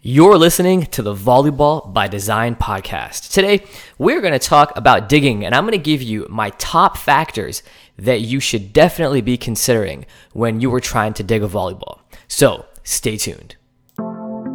You're 0.00 0.38
listening 0.38 0.86
to 0.86 1.02
the 1.02 1.12
Volleyball 1.12 1.92
by 1.92 2.06
Design 2.06 2.54
podcast. 2.54 3.32
Today, 3.32 3.64
we're 3.98 4.20
going 4.20 4.32
to 4.32 4.38
talk 4.38 4.70
about 4.76 5.08
digging, 5.08 5.44
and 5.44 5.52
I'm 5.52 5.64
going 5.64 5.72
to 5.72 5.78
give 5.78 6.00
you 6.00 6.24
my 6.30 6.50
top 6.50 6.96
factors 6.96 7.64
that 7.98 8.20
you 8.20 8.38
should 8.38 8.72
definitely 8.72 9.22
be 9.22 9.36
considering 9.36 10.06
when 10.32 10.60
you 10.60 10.72
are 10.72 10.78
trying 10.78 11.14
to 11.14 11.24
dig 11.24 11.42
a 11.42 11.48
volleyball. 11.48 11.98
So, 12.28 12.66
stay 12.84 13.16
tuned. 13.16 13.56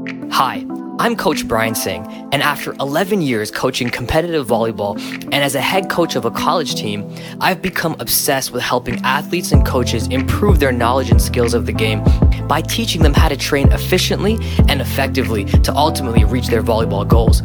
Hi, 0.03 0.65
I'm 0.99 1.15
Coach 1.15 1.47
Brian 1.47 1.75
Singh, 1.75 2.05
and 2.33 2.43
after 2.43 2.73
11 2.81 3.21
years 3.21 3.49
coaching 3.49 3.89
competitive 3.89 4.45
volleyball 4.45 4.99
and 5.25 5.35
as 5.35 5.55
a 5.55 5.61
head 5.61 5.89
coach 5.89 6.15
of 6.15 6.25
a 6.25 6.31
college 6.31 6.75
team, 6.75 7.09
I've 7.39 7.61
become 7.61 7.95
obsessed 7.99 8.51
with 8.51 8.61
helping 8.63 8.99
athletes 9.05 9.53
and 9.53 9.65
coaches 9.65 10.07
improve 10.07 10.59
their 10.59 10.73
knowledge 10.73 11.09
and 11.09 11.21
skills 11.21 11.53
of 11.53 11.65
the 11.65 11.71
game 11.71 12.03
by 12.47 12.61
teaching 12.61 13.01
them 13.01 13.13
how 13.13 13.29
to 13.29 13.37
train 13.37 13.71
efficiently 13.71 14.37
and 14.67 14.81
effectively 14.81 15.45
to 15.45 15.73
ultimately 15.73 16.25
reach 16.25 16.47
their 16.47 16.63
volleyball 16.63 17.07
goals. 17.07 17.41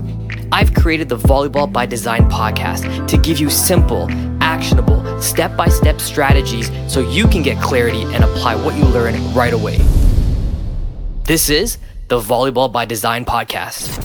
I've 0.51 0.75
created 0.75 1.09
the 1.09 1.19
Volleyball 1.19 1.73
by 1.73 1.87
Design 1.87 2.29
podcast 2.29 3.07
to 3.07 3.19
give 3.19 3.39
you 3.39 3.51
simple, 3.51 4.09
actionable, 4.41 5.21
step 5.23 5.57
by 5.57 5.69
step 5.69 6.01
strategies 6.01 6.73
so 6.93 7.09
you 7.09 7.29
can 7.29 7.43
get 7.43 7.63
clarity 7.63 8.03
and 8.03 8.25
apply 8.25 8.57
what 8.57 8.75
you 8.75 8.85
learn 8.87 9.15
right 9.33 9.53
away. 9.53 9.79
This 11.25 11.51
is 11.51 11.77
the 12.09 12.19
Volleyball 12.19 12.73
by 12.73 12.87
Design 12.87 13.27
podcast. 13.27 14.01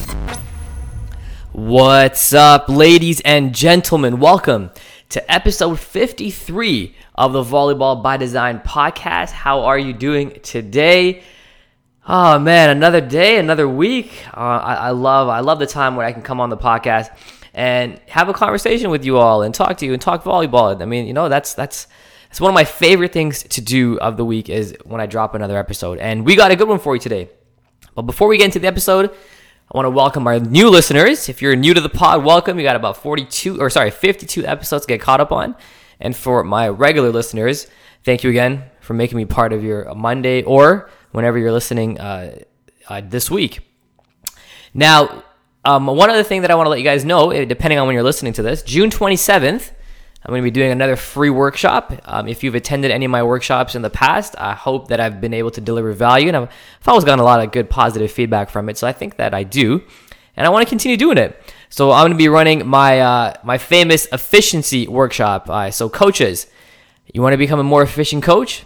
What's 1.52 2.34
up, 2.34 2.68
ladies 2.68 3.22
and 3.22 3.54
gentlemen? 3.54 4.20
Welcome 4.20 4.72
to 5.08 5.32
episode 5.32 5.80
53 5.80 6.94
of 7.14 7.32
the 7.32 7.42
Volleyball 7.42 8.02
by 8.02 8.18
Design 8.18 8.60
podcast. 8.60 9.30
How 9.30 9.62
are 9.62 9.78
you 9.78 9.94
doing 9.94 10.38
today? 10.42 11.22
Oh 12.06 12.38
man, 12.38 12.68
another 12.68 13.00
day, 13.00 13.38
another 13.38 13.66
week. 13.66 14.26
Uh, 14.36 14.40
I, 14.40 14.74
I 14.74 14.90
love, 14.90 15.30
I 15.30 15.40
love 15.40 15.58
the 15.58 15.66
time 15.66 15.96
when 15.96 16.04
I 16.04 16.12
can 16.12 16.20
come 16.20 16.42
on 16.42 16.50
the 16.50 16.58
podcast 16.58 17.08
and 17.54 17.98
have 18.08 18.28
a 18.28 18.34
conversation 18.34 18.90
with 18.90 19.06
you 19.06 19.16
all 19.16 19.40
and 19.40 19.54
talk 19.54 19.78
to 19.78 19.86
you 19.86 19.94
and 19.94 20.02
talk 20.02 20.24
volleyball. 20.24 20.78
I 20.82 20.84
mean, 20.84 21.06
you 21.06 21.14
know, 21.14 21.30
that's 21.30 21.54
that's 21.54 21.86
that's 22.28 22.38
one 22.38 22.50
of 22.50 22.54
my 22.54 22.64
favorite 22.64 23.14
things 23.14 23.44
to 23.44 23.62
do 23.62 23.98
of 23.98 24.18
the 24.18 24.26
week 24.26 24.50
is 24.50 24.76
when 24.84 25.00
I 25.00 25.06
drop 25.06 25.34
another 25.34 25.56
episode. 25.56 25.96
And 26.00 26.26
we 26.26 26.36
got 26.36 26.50
a 26.50 26.56
good 26.56 26.68
one 26.68 26.80
for 26.80 26.94
you 26.94 27.00
today. 27.00 27.30
But 27.94 28.02
before 28.02 28.28
we 28.28 28.38
get 28.38 28.46
into 28.46 28.58
the 28.58 28.66
episode, 28.66 29.10
I 29.10 29.76
want 29.76 29.86
to 29.86 29.90
welcome 29.90 30.26
our 30.26 30.40
new 30.40 30.68
listeners. 30.68 31.28
If 31.28 31.40
you're 31.40 31.54
new 31.54 31.74
to 31.74 31.80
the 31.80 31.88
pod, 31.88 32.24
welcome. 32.24 32.58
You 32.58 32.64
got 32.64 32.76
about 32.76 32.96
42 32.96 33.60
or 33.60 33.70
sorry, 33.70 33.90
52 33.90 34.44
episodes 34.44 34.84
to 34.84 34.88
get 34.88 35.00
caught 35.00 35.20
up 35.20 35.30
on. 35.30 35.54
And 36.00 36.16
for 36.16 36.42
my 36.42 36.68
regular 36.68 37.10
listeners, 37.10 37.68
thank 38.02 38.24
you 38.24 38.30
again 38.30 38.64
for 38.80 38.94
making 38.94 39.16
me 39.16 39.24
part 39.24 39.52
of 39.52 39.62
your 39.62 39.94
Monday 39.94 40.42
or 40.42 40.90
whenever 41.12 41.38
you're 41.38 41.52
listening 41.52 42.00
uh, 42.00 42.40
uh, 42.88 43.00
this 43.04 43.30
week. 43.30 43.60
Now, 44.74 45.22
um, 45.64 45.86
one 45.86 46.10
other 46.10 46.24
thing 46.24 46.42
that 46.42 46.50
I 46.50 46.56
want 46.56 46.66
to 46.66 46.70
let 46.70 46.80
you 46.80 46.84
guys 46.84 47.04
know, 47.04 47.30
eh, 47.30 47.44
depending 47.44 47.78
on 47.78 47.86
when 47.86 47.94
you're 47.94 48.02
listening 48.02 48.32
to 48.34 48.42
this, 48.42 48.62
June 48.62 48.90
27th, 48.90 49.70
I'm 50.24 50.30
going 50.32 50.40
to 50.40 50.46
be 50.46 50.50
doing 50.50 50.72
another 50.72 50.96
free 50.96 51.28
workshop. 51.28 51.92
Um, 52.06 52.28
if 52.28 52.42
you've 52.42 52.54
attended 52.54 52.90
any 52.90 53.04
of 53.04 53.10
my 53.10 53.22
workshops 53.22 53.74
in 53.74 53.82
the 53.82 53.90
past, 53.90 54.34
I 54.38 54.54
hope 54.54 54.88
that 54.88 54.98
I've 54.98 55.20
been 55.20 55.34
able 55.34 55.50
to 55.50 55.60
deliver 55.60 55.92
value. 55.92 56.28
And 56.28 56.36
I've, 56.36 56.48
always 56.86 57.04
gotten 57.04 57.20
a 57.20 57.24
lot 57.24 57.44
of 57.44 57.52
good 57.52 57.68
positive 57.68 58.10
feedback 58.10 58.48
from 58.48 58.70
it. 58.70 58.78
So 58.78 58.86
I 58.86 58.92
think 58.92 59.18
that 59.18 59.34
I 59.34 59.42
do. 59.42 59.82
And 60.34 60.46
I 60.46 60.48
want 60.50 60.66
to 60.66 60.68
continue 60.68 60.96
doing 60.96 61.18
it. 61.18 61.38
So 61.68 61.92
I'm 61.92 62.04
going 62.04 62.12
to 62.12 62.18
be 62.18 62.28
running 62.28 62.66
my, 62.66 63.00
uh, 63.00 63.34
my 63.44 63.58
famous 63.58 64.06
efficiency 64.12 64.88
workshop. 64.88 65.50
Uh, 65.50 65.70
so, 65.70 65.90
coaches, 65.90 66.46
you 67.12 67.20
want 67.20 67.34
to 67.34 67.38
become 67.38 67.60
a 67.60 67.64
more 67.64 67.82
efficient 67.82 68.22
coach? 68.22 68.64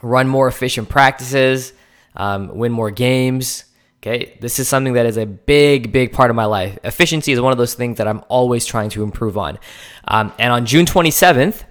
Run 0.00 0.28
more 0.28 0.48
efficient 0.48 0.88
practices, 0.88 1.74
um, 2.14 2.56
win 2.56 2.72
more 2.72 2.90
games, 2.90 3.65
Okay, 4.06 4.36
this 4.38 4.60
is 4.60 4.68
something 4.68 4.92
that 4.92 5.04
is 5.04 5.16
a 5.16 5.26
big, 5.26 5.90
big 5.90 6.12
part 6.12 6.30
of 6.30 6.36
my 6.36 6.44
life. 6.44 6.78
Efficiency 6.84 7.32
is 7.32 7.40
one 7.40 7.50
of 7.50 7.58
those 7.58 7.74
things 7.74 7.98
that 7.98 8.06
I'm 8.06 8.22
always 8.28 8.64
trying 8.64 8.88
to 8.90 9.02
improve 9.02 9.36
on. 9.36 9.58
Um, 10.06 10.32
and 10.38 10.52
on 10.52 10.64
June 10.64 10.86
27th, 10.86 11.64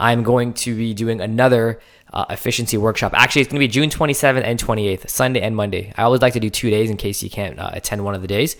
I'm 0.00 0.22
going 0.22 0.54
to 0.54 0.74
be 0.74 0.94
doing 0.94 1.20
another 1.20 1.80
uh, 2.10 2.24
efficiency 2.30 2.78
workshop. 2.78 3.12
Actually, 3.14 3.42
it's 3.42 3.50
going 3.50 3.60
to 3.60 3.68
be 3.68 3.70
June 3.70 3.90
27th 3.90 4.42
and 4.42 4.58
28th, 4.58 5.10
Sunday 5.10 5.42
and 5.42 5.54
Monday. 5.54 5.92
I 5.98 6.04
always 6.04 6.22
like 6.22 6.32
to 6.32 6.40
do 6.40 6.48
two 6.48 6.70
days 6.70 6.88
in 6.88 6.96
case 6.96 7.22
you 7.22 7.28
can't 7.28 7.58
uh, 7.58 7.68
attend 7.74 8.02
one 8.02 8.14
of 8.14 8.22
the 8.22 8.28
days. 8.28 8.56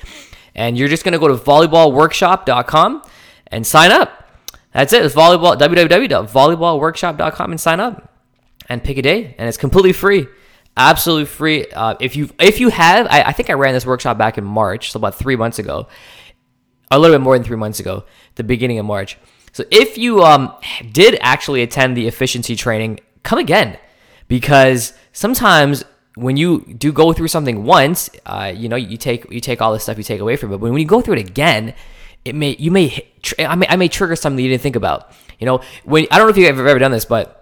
And 0.54 0.76
you're 0.76 0.88
just 0.88 1.02
going 1.02 1.12
to 1.12 1.18
go 1.18 1.28
to 1.28 1.36
volleyballworkshop.com 1.36 3.02
and 3.46 3.66
sign 3.66 3.92
up. 3.92 4.28
That's 4.74 4.92
it. 4.92 5.06
It's 5.06 5.14
volleyball 5.14 5.56
www.volleyballworkshop.com 5.58 7.50
and 7.50 7.58
sign 7.58 7.80
up 7.80 8.12
and 8.68 8.84
pick 8.84 8.98
a 8.98 9.02
day, 9.02 9.34
and 9.38 9.48
it's 9.48 9.56
completely 9.56 9.94
free 9.94 10.26
absolutely 10.76 11.26
free. 11.26 11.66
Uh, 11.66 11.96
if 12.00 12.16
you 12.16 12.30
if 12.38 12.60
you 12.60 12.68
have, 12.70 13.06
I, 13.06 13.22
I, 13.22 13.32
think 13.32 13.50
I 13.50 13.54
ran 13.54 13.74
this 13.74 13.86
workshop 13.86 14.18
back 14.18 14.38
in 14.38 14.44
March, 14.44 14.92
so 14.92 14.98
about 14.98 15.14
three 15.14 15.36
months 15.36 15.58
ago, 15.58 15.88
a 16.90 16.98
little 16.98 17.14
bit 17.16 17.22
more 17.22 17.36
than 17.36 17.44
three 17.44 17.56
months 17.56 17.80
ago, 17.80 18.04
the 18.36 18.44
beginning 18.44 18.78
of 18.78 18.86
March. 18.86 19.18
So 19.52 19.64
if 19.70 19.98
you 19.98 20.22
um, 20.22 20.54
did 20.92 21.18
actually 21.20 21.62
attend 21.62 21.96
the 21.96 22.06
efficiency 22.06 22.56
training, 22.56 23.00
come 23.22 23.38
again, 23.38 23.78
because 24.28 24.94
sometimes 25.12 25.84
when 26.14 26.36
you 26.36 26.60
do 26.78 26.92
go 26.92 27.12
through 27.12 27.28
something 27.28 27.64
once, 27.64 28.08
uh, 28.26 28.52
you 28.54 28.68
know 28.68 28.76
you 28.76 28.96
take 28.96 29.30
you 29.30 29.40
take 29.40 29.60
all 29.60 29.72
the 29.72 29.80
stuff 29.80 29.98
you 29.98 30.04
take 30.04 30.20
away 30.20 30.36
from 30.36 30.52
it, 30.52 30.58
but 30.58 30.70
when 30.70 30.80
you 30.80 30.86
go 30.86 31.00
through 31.00 31.14
it 31.14 31.28
again, 31.28 31.74
it 32.24 32.34
may 32.34 32.56
you 32.58 32.70
may 32.70 33.06
I 33.38 33.54
may 33.54 33.66
I 33.68 33.76
may 33.76 33.88
trigger 33.88 34.16
something 34.16 34.42
you 34.42 34.50
didn't 34.50 34.62
think 34.62 34.76
about. 34.76 35.12
You 35.38 35.46
know 35.46 35.60
when 35.84 36.06
I 36.10 36.18
don't 36.18 36.26
know 36.26 36.30
if 36.30 36.36
you've 36.36 36.58
ever 36.58 36.78
done 36.78 36.92
this, 36.92 37.04
but 37.04 37.41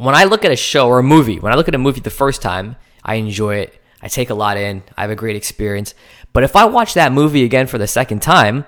when 0.00 0.14
I 0.14 0.24
look 0.24 0.46
at 0.46 0.50
a 0.50 0.56
show 0.56 0.88
or 0.88 0.98
a 0.98 1.02
movie, 1.02 1.38
when 1.38 1.52
I 1.52 1.56
look 1.56 1.68
at 1.68 1.74
a 1.74 1.78
movie 1.78 2.00
the 2.00 2.08
first 2.08 2.40
time, 2.40 2.76
I 3.04 3.16
enjoy 3.16 3.56
it. 3.56 3.78
I 4.00 4.08
take 4.08 4.30
a 4.30 4.34
lot 4.34 4.56
in. 4.56 4.82
I 4.96 5.02
have 5.02 5.10
a 5.10 5.14
great 5.14 5.36
experience. 5.36 5.94
But 6.32 6.42
if 6.42 6.56
I 6.56 6.64
watch 6.64 6.94
that 6.94 7.12
movie 7.12 7.44
again 7.44 7.66
for 7.66 7.76
the 7.76 7.86
second 7.86 8.22
time, 8.22 8.64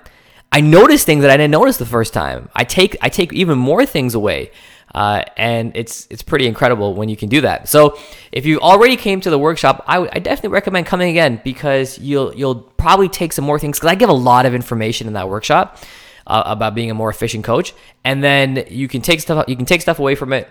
I 0.51 0.61
notice 0.61 1.03
things 1.03 1.23
that 1.23 1.31
I 1.31 1.37
didn't 1.37 1.49
notice 1.49 1.77
the 1.77 1.87
first 1.87 2.13
time. 2.13 2.49
I 2.53 2.63
take 2.65 2.95
I 3.01 3.09
take 3.09 3.33
even 3.33 3.57
more 3.57 3.83
things 3.83 4.13
away, 4.13 4.51
uh, 4.93 5.23
and 5.35 5.71
it's 5.73 6.07
it's 6.11 6.21
pretty 6.21 6.45
incredible 6.45 6.93
when 6.93 7.09
you 7.09 7.17
can 7.17 7.29
do 7.29 7.41
that. 7.41 7.67
So 7.67 7.97
if 8.31 8.45
you 8.45 8.59
already 8.59 8.95
came 8.95 9.19
to 9.21 9.31
the 9.31 9.39
workshop, 9.39 9.83
I, 9.87 9.95
w- 9.95 10.11
I 10.13 10.19
definitely 10.19 10.49
recommend 10.49 10.85
coming 10.85 11.09
again 11.09 11.41
because 11.43 11.97
you'll 11.97 12.35
you'll 12.35 12.61
probably 12.61 13.09
take 13.09 13.33
some 13.33 13.45
more 13.45 13.57
things 13.57 13.79
because 13.79 13.89
I 13.89 13.95
give 13.95 14.09
a 14.09 14.13
lot 14.13 14.45
of 14.45 14.53
information 14.53 15.07
in 15.07 15.13
that 15.13 15.27
workshop 15.27 15.79
uh, 16.27 16.43
about 16.45 16.75
being 16.75 16.91
a 16.91 16.93
more 16.93 17.09
efficient 17.09 17.43
coach, 17.43 17.73
and 18.03 18.23
then 18.23 18.65
you 18.69 18.87
can 18.87 19.01
take 19.01 19.19
stuff 19.19 19.45
you 19.47 19.55
can 19.55 19.65
take 19.65 19.81
stuff 19.81 19.97
away 19.97 20.13
from 20.13 20.31
it 20.31 20.47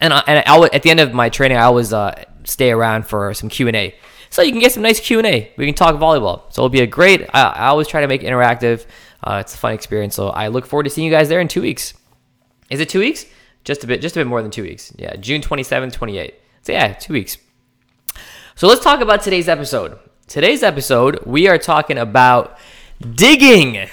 and 0.00 0.12
I, 0.12 0.22
and 0.26 0.42
I, 0.46 0.68
at 0.72 0.82
the 0.82 0.90
end 0.90 1.00
of 1.00 1.12
my 1.12 1.28
training, 1.28 1.58
I 1.58 1.62
always 1.62 1.92
uh, 1.92 2.24
stay 2.44 2.70
around 2.70 3.06
for 3.06 3.32
some 3.34 3.48
Q 3.48 3.68
and 3.68 3.76
A, 3.76 3.94
so 4.30 4.42
you 4.42 4.52
can 4.52 4.60
get 4.60 4.72
some 4.72 4.82
nice 4.82 5.00
Q 5.00 5.18
and 5.18 5.26
A. 5.26 5.52
We 5.56 5.66
can 5.66 5.74
talk 5.74 5.96
volleyball. 5.96 6.52
So 6.52 6.62
it'll 6.62 6.68
be 6.68 6.80
a 6.80 6.86
great. 6.86 7.22
I, 7.34 7.42
I 7.42 7.66
always 7.66 7.88
try 7.88 8.00
to 8.00 8.06
make 8.08 8.22
it 8.22 8.26
interactive. 8.26 8.86
Uh, 9.22 9.38
it's 9.40 9.54
a 9.54 9.58
fun 9.58 9.72
experience. 9.72 10.14
So 10.14 10.28
I 10.28 10.48
look 10.48 10.66
forward 10.66 10.84
to 10.84 10.90
seeing 10.90 11.04
you 11.04 11.12
guys 11.12 11.28
there 11.28 11.40
in 11.40 11.48
two 11.48 11.62
weeks. 11.62 11.94
Is 12.70 12.80
it 12.80 12.88
two 12.88 13.00
weeks? 13.00 13.26
Just 13.64 13.84
a 13.84 13.86
bit, 13.86 14.00
just 14.00 14.16
a 14.16 14.20
bit 14.20 14.26
more 14.26 14.40
than 14.40 14.50
two 14.50 14.62
weeks. 14.62 14.92
Yeah, 14.96 15.16
June 15.16 15.42
27, 15.42 15.90
28. 15.90 16.34
So 16.62 16.72
yeah, 16.72 16.94
two 16.94 17.12
weeks. 17.12 17.36
So 18.54 18.68
let's 18.68 18.82
talk 18.82 19.00
about 19.00 19.22
today's 19.22 19.48
episode. 19.48 19.98
Today's 20.26 20.62
episode, 20.62 21.18
we 21.26 21.48
are 21.48 21.58
talking 21.58 21.98
about 21.98 22.56
digging. 23.00 23.88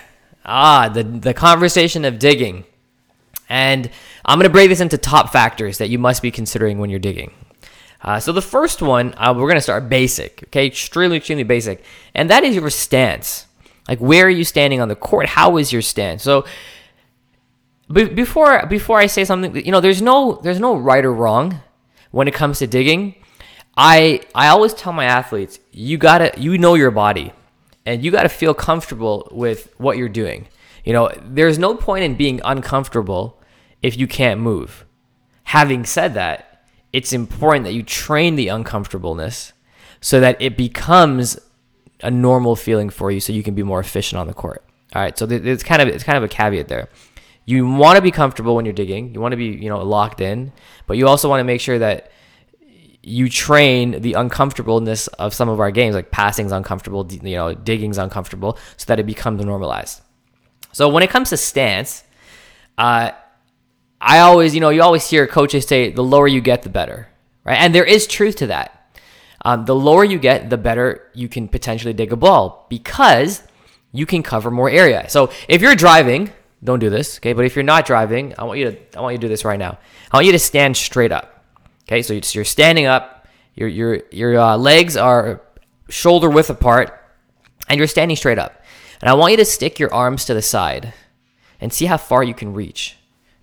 Ah, 0.46 0.88
the 0.88 1.04
the 1.04 1.34
conversation 1.34 2.06
of 2.06 2.20
digging. 2.20 2.64
And 3.50 3.90
I'm 4.28 4.38
going 4.38 4.50
to 4.50 4.54
break 4.54 4.70
this 4.70 4.82
into 4.82 4.98
top 4.98 5.32
factors 5.32 5.78
that 5.78 5.90
you 5.90 5.98
must 5.98 6.22
be 6.22 6.32
considering 6.32 6.80
when 6.80 6.90
you're 6.90 7.00
digging. 7.00 7.34
Uh, 8.02 8.20
so 8.20 8.32
the 8.32 8.42
first 8.42 8.82
one, 8.82 9.14
uh, 9.18 9.34
we're 9.34 9.48
going 9.48 9.56
to 9.56 9.62
start 9.62 9.90
basic, 9.90 10.44
okay? 10.48 10.68
Extremely, 10.68 11.18
extremely 11.18 11.44
basic. 11.44 11.84
And 12.14 12.30
that 12.30 12.44
is 12.44 12.56
your 12.56 12.70
stance. 12.70 13.46
Like, 13.88 14.00
where 14.00 14.26
are 14.26 14.30
you 14.30 14.44
standing 14.44 14.82
on 14.82 14.90
the 14.90 14.96
court? 14.96 15.28
How 15.28 15.58
is 15.58 15.72
your 15.72 15.82
stance? 15.82 16.24
So, 16.24 16.46
be- 17.92 18.06
before 18.06 18.66
before 18.66 19.00
I 19.00 19.08
say 19.08 19.24
something, 19.24 19.66
you 19.66 19.72
know, 19.72 19.80
there's 19.80 20.02
no 20.02 20.40
there's 20.44 20.60
no 20.60 20.76
right 20.76 21.06
or 21.06 21.14
wrong 21.14 21.62
when 22.12 22.28
it 22.28 22.34
comes 22.34 22.60
to 22.60 22.68
digging. 22.68 23.16
I 23.78 24.22
I 24.36 24.50
always 24.50 24.74
tell 24.74 24.92
my 24.92 25.06
athletes, 25.06 25.60
you 25.72 25.98
gotta 25.98 26.34
you 26.38 26.58
know 26.58 26.74
your 26.74 26.92
body, 26.92 27.32
and 27.86 28.04
you 28.04 28.12
gotta 28.12 28.30
feel 28.30 28.54
comfortable 28.54 29.30
with 29.32 29.74
what 29.78 29.98
you're 29.98 30.10
doing. 30.10 30.50
You 30.84 30.94
know, 30.94 31.12
there's 31.24 31.58
no 31.58 31.76
point 31.76 32.04
in 32.04 32.16
being 32.16 32.42
uncomfortable 32.44 33.40
if 33.82 33.98
you 33.98 34.08
can't 34.08 34.40
move. 34.40 34.86
Having 35.44 35.86
said 35.86 36.14
that, 36.16 36.66
it's 36.94 37.14
important 37.14 37.66
that 37.66 37.74
you 37.74 37.84
train 37.84 38.36
the 38.36 38.48
uncomfortableness 38.48 39.54
so 40.02 40.20
that 40.20 40.42
it 40.42 40.58
becomes 40.58 41.40
a 42.02 42.12
normal 42.12 42.56
feeling 42.56 42.90
for 42.90 43.12
you 43.12 43.20
so 43.20 43.34
you 43.34 43.44
can 43.44 43.56
be 43.56 43.64
more 43.64 43.80
efficient 43.80 44.20
on 44.20 44.28
the 44.28 44.34
court. 44.34 44.64
All 44.96 45.02
right, 45.02 45.18
so 45.18 45.26
it's 45.30 45.64
kind 45.64 45.82
of 45.82 45.88
it's 45.88 46.04
kind 46.04 46.18
of 46.18 46.24
a 46.24 46.28
caveat 46.28 46.68
there. 46.68 46.90
You 47.46 47.68
want 47.68 47.96
to 47.96 48.02
be 48.02 48.12
comfortable 48.12 48.56
when 48.56 48.66
you're 48.66 48.74
digging. 48.74 49.14
You 49.14 49.22
want 49.22 49.32
to 49.32 49.38
be, 49.38 49.46
you 49.46 49.70
know, 49.70 49.82
locked 49.84 50.22
in, 50.22 50.52
but 50.86 50.98
you 50.98 51.08
also 51.08 51.30
want 51.30 51.40
to 51.40 51.46
make 51.46 51.62
sure 51.62 51.80
that 51.80 52.12
you 53.04 53.30
train 53.30 54.02
the 54.02 54.14
uncomfortableness 54.14 55.08
of 55.08 55.34
some 55.34 55.48
of 55.48 55.62
our 55.62 55.72
games, 55.72 55.96
like 55.96 56.12
passing's 56.12 56.52
uncomfortable, 56.52 57.08
you 57.10 57.36
know, 57.36 57.54
digging's 57.54 57.98
uncomfortable, 57.98 58.58
so 58.76 58.86
that 58.88 59.00
it 59.00 59.06
becomes 59.06 59.44
normalized. 59.44 60.02
So 60.74 60.90
when 60.90 61.04
it 61.04 61.10
comes 61.10 61.30
to 61.30 61.38
stance, 61.38 62.04
uh, 62.78 63.12
I 64.00 64.20
always, 64.20 64.54
you 64.54 64.62
know, 64.62 64.70
you 64.70 64.82
always 64.82 65.10
hear 65.10 65.28
coaches 65.28 65.66
say 65.66 65.92
the 65.92 66.04
lower 66.04 66.28
you 66.28 66.42
get, 66.42 66.64
the 66.64 66.70
better, 66.70 67.08
right? 67.44 67.58
And 67.58 67.74
there 67.74 67.86
is 67.86 68.08
truth 68.08 68.36
to 68.38 68.48
that. 68.48 68.74
um, 69.48 69.66
the 69.66 69.76
lower 69.76 70.04
you 70.04 70.20
get, 70.20 70.50
the 70.50 70.58
better 70.58 71.10
you 71.14 71.30
can 71.30 71.48
potentially 71.48 71.94
dig 71.94 72.12
a 72.12 72.16
ball 72.16 72.66
because 72.70 73.44
you 73.92 74.06
can 74.06 74.24
cover 74.24 74.52
more 74.52 74.70
area. 74.70 75.10
So 75.10 75.32
if 75.48 75.62
you're 75.62 75.76
driving, 75.76 76.32
don't 76.64 76.80
do 76.80 76.90
this, 76.90 77.18
okay? 77.20 77.34
But 77.34 77.46
if 77.46 77.56
you're 77.56 77.64
not 77.64 77.86
driving, 77.86 78.34
I 78.38 78.44
want 78.44 78.60
you 78.60 78.72
to 78.72 78.98
I 78.98 79.02
want 79.02 79.14
you 79.14 79.20
to 79.20 79.22
do 79.22 79.30
this 79.30 79.46
right 79.46 79.60
now. 79.60 79.78
I 80.12 80.18
want 80.18 80.26
you 80.26 80.32
to 80.34 80.40
stand 80.40 80.76
straight 80.76 81.12
up, 81.12 81.46
okay? 81.84 82.02
So 82.02 82.14
you're 82.14 82.44
standing 82.46 82.88
up, 82.88 83.28
your 83.56 83.70
your 83.70 84.02
your 84.12 84.38
uh, 84.38 84.58
legs 84.58 84.98
are 84.98 85.42
shoulder 85.90 86.30
width 86.30 86.50
apart, 86.50 87.00
and 87.70 87.78
you're 87.78 87.88
standing 87.88 88.18
straight 88.18 88.40
up. 88.40 88.64
And 89.00 89.10
I 89.10 89.14
want 89.14 89.32
you 89.32 89.38
to 89.38 89.46
stick 89.46 89.80
your 89.80 89.94
arms 89.94 90.26
to 90.26 90.34
the 90.34 90.42
side 90.42 90.94
and 91.62 91.72
see 91.72 91.86
how 91.86 91.98
far 91.98 92.24
you 92.24 92.34
can 92.34 92.54
reach, 92.54 92.98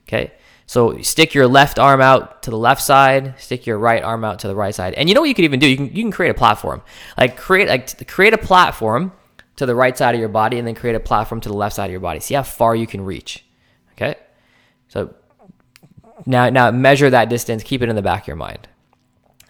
okay? 0.06 0.32
So 0.66 1.00
stick 1.02 1.34
your 1.34 1.46
left 1.46 1.78
arm 1.78 2.00
out 2.00 2.43
to 2.44 2.50
the 2.50 2.56
left 2.56 2.82
side, 2.82 3.34
stick 3.38 3.66
your 3.66 3.78
right 3.78 4.02
arm 4.02 4.25
out 4.25 4.38
to 4.40 4.49
the 4.49 4.55
right 4.55 4.75
side. 4.75 4.94
And 4.94 5.08
you 5.08 5.14
know 5.14 5.20
what 5.20 5.28
you 5.28 5.34
can 5.34 5.44
even 5.44 5.61
do? 5.61 5.69
You 5.69 5.76
can 5.76 5.87
you 5.87 6.02
can 6.02 6.11
create 6.11 6.31
a 6.31 6.34
platform. 6.34 6.82
Like 7.19 7.37
create 7.37 7.69
like 7.69 8.08
create 8.08 8.32
a 8.32 8.38
platform 8.38 9.12
to 9.56 9.66
the 9.66 9.75
right 9.75 9.96
side 9.96 10.14
of 10.14 10.20
your 10.20 10.28
body 10.31 10.58
and 10.58 10.66
then 10.66 10.75
create 10.75 10.96
a 10.96 11.00
platform 11.00 11.40
to 11.43 11.49
the 11.49 11.55
left 11.55 11.76
side 11.76 11.87
of 11.87 11.90
your 11.90 12.00
body. 12.00 12.20
See 12.20 12.34
how 12.34 12.43
far 12.43 12.75
you 12.75 12.87
can 12.87 13.05
reach. 13.05 13.44
Okay? 13.93 14.16
So 14.88 15.14
now 16.26 16.49
now 16.49 16.70
measure 16.70 17.11
that 17.11 17.28
distance, 17.28 17.62
keep 17.62 17.82
it 17.82 17.88
in 17.88 17.96
the 17.96 18.02
back 18.02 18.22
of 18.22 18.28
your 18.28 18.37
mind. 18.37 18.66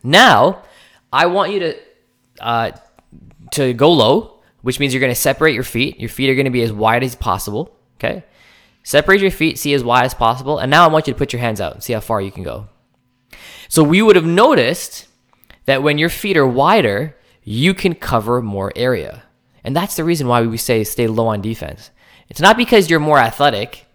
Now, 0.03 0.63
I 1.13 1.27
want 1.27 1.53
you 1.53 1.61
to 1.61 1.77
uh, 2.41 2.71
to 3.53 3.73
go 3.73 3.93
low, 3.93 4.43
which 4.63 4.81
means 4.81 4.93
you're 4.93 5.01
going 5.01 5.15
to 5.15 5.21
separate 5.21 5.55
your 5.55 5.63
feet. 5.63 6.01
Your 6.01 6.09
feet 6.09 6.29
are 6.29 6.35
going 6.35 6.45
to 6.45 6.51
be 6.51 6.63
as 6.63 6.73
wide 6.73 7.05
as 7.05 7.15
possible, 7.15 7.75
okay? 7.99 8.25
Separate 8.85 9.23
your 9.23 9.31
feet, 9.31 9.59
see 9.59 9.75
as 9.75 9.83
wide 9.83 10.05
as 10.05 10.15
possible. 10.15 10.59
And 10.59 10.71
now 10.71 10.85
I 10.85 10.93
want 10.93 11.09
you 11.09 11.15
to 11.15 11.19
put 11.19 11.33
your 11.33 11.41
hands 11.41 11.61
out 11.61 11.75
and 11.75 11.83
see 11.83 11.95
how 11.95 12.01
far 12.01 12.21
you 12.21 12.31
can 12.31 12.45
go. 12.45 12.69
So 13.69 13.83
we 13.83 14.03
would 14.03 14.15
have 14.15 14.27
noticed 14.27 15.09
that 15.65 15.83
when 15.83 15.99
your 15.99 16.11
feet 16.11 16.37
are 16.37 16.47
wider, 16.47 17.17
you 17.43 17.75
can 17.75 17.95
cover 17.95 18.41
more 18.43 18.73
area. 18.77 19.25
And 19.65 19.75
that's 19.75 19.97
the 19.97 20.05
reason 20.05 20.29
why 20.29 20.43
we 20.43 20.59
say 20.59 20.85
stay 20.85 21.07
low 21.07 21.27
on 21.29 21.41
defense. 21.41 21.91
It's 22.29 22.41
not 22.41 22.59
because 22.59 22.91
you're 22.91 23.01
more 23.01 23.19
athletic, 23.19 23.87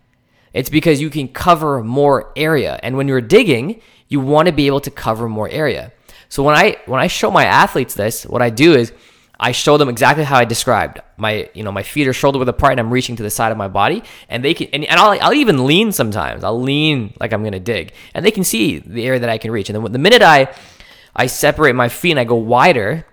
it's 0.54 0.70
because 0.70 1.00
you 1.00 1.12
can 1.12 1.28
cover 1.28 1.84
more 1.84 2.32
area. 2.36 2.80
And 2.82 2.98
when 2.98 3.08
you're 3.08 3.22
digging, 3.22 3.82
you 4.08 4.20
want 4.20 4.48
to 4.48 4.52
be 4.52 4.66
able 4.66 4.82
to 4.82 4.92
cover 4.92 5.30
more 5.30 5.48
area. 5.50 5.94
So 6.30 6.42
when 6.42 6.56
I 6.56 6.78
when 6.88 7.00
I 7.00 7.08
show 7.08 7.30
my 7.30 7.46
athletes 7.46 7.94
this, 7.94 8.26
what 8.26 8.42
I 8.42 8.50
do 8.50 8.74
is 8.74 8.92
I 9.40 9.54
show 9.54 9.78
them 9.78 9.88
exactly 9.88 10.26
how 10.26 10.38
I 10.38 10.44
described. 10.44 11.00
My, 11.16 11.50
you 11.54 11.64
know, 11.64 11.72
my 11.72 11.84
feet 11.84 12.08
are 12.08 12.14
shoulder 12.14 12.40
width 12.40 12.50
apart 12.50 12.72
and 12.74 12.80
I'm 12.80 12.92
reaching 12.92 13.16
to 13.16 13.24
the 13.24 13.30
side 13.30 13.54
of 13.54 13.58
my 13.58 13.70
body. 13.70 14.04
And 14.28 14.44
they 14.44 14.54
can, 14.54 14.68
and, 14.74 14.84
and 14.84 15.00
I'll, 15.00 15.18
I'll 15.22 15.34
even 15.34 15.66
lean 15.66 15.94
sometimes. 15.94 16.44
I'll 16.44 16.60
lean 16.62 17.14
like 17.22 17.32
I'm 17.32 17.50
to 17.50 17.60
dig. 17.60 17.94
And 18.14 18.26
they 18.26 18.32
can 18.32 18.44
see 18.44 18.80
the 18.80 19.06
area 19.06 19.20
that 19.20 19.30
I 19.30 19.38
can 19.38 19.52
reach. 19.52 19.70
And 19.70 19.82
then 19.82 19.92
the 19.92 20.00
minute 20.00 20.22
I, 20.22 20.54
I 21.16 21.28
separate 21.28 21.74
my 21.74 21.88
feet 21.88 22.12
and 22.12 22.20
I 22.20 22.26
go 22.26 22.36
wider, 22.36 23.06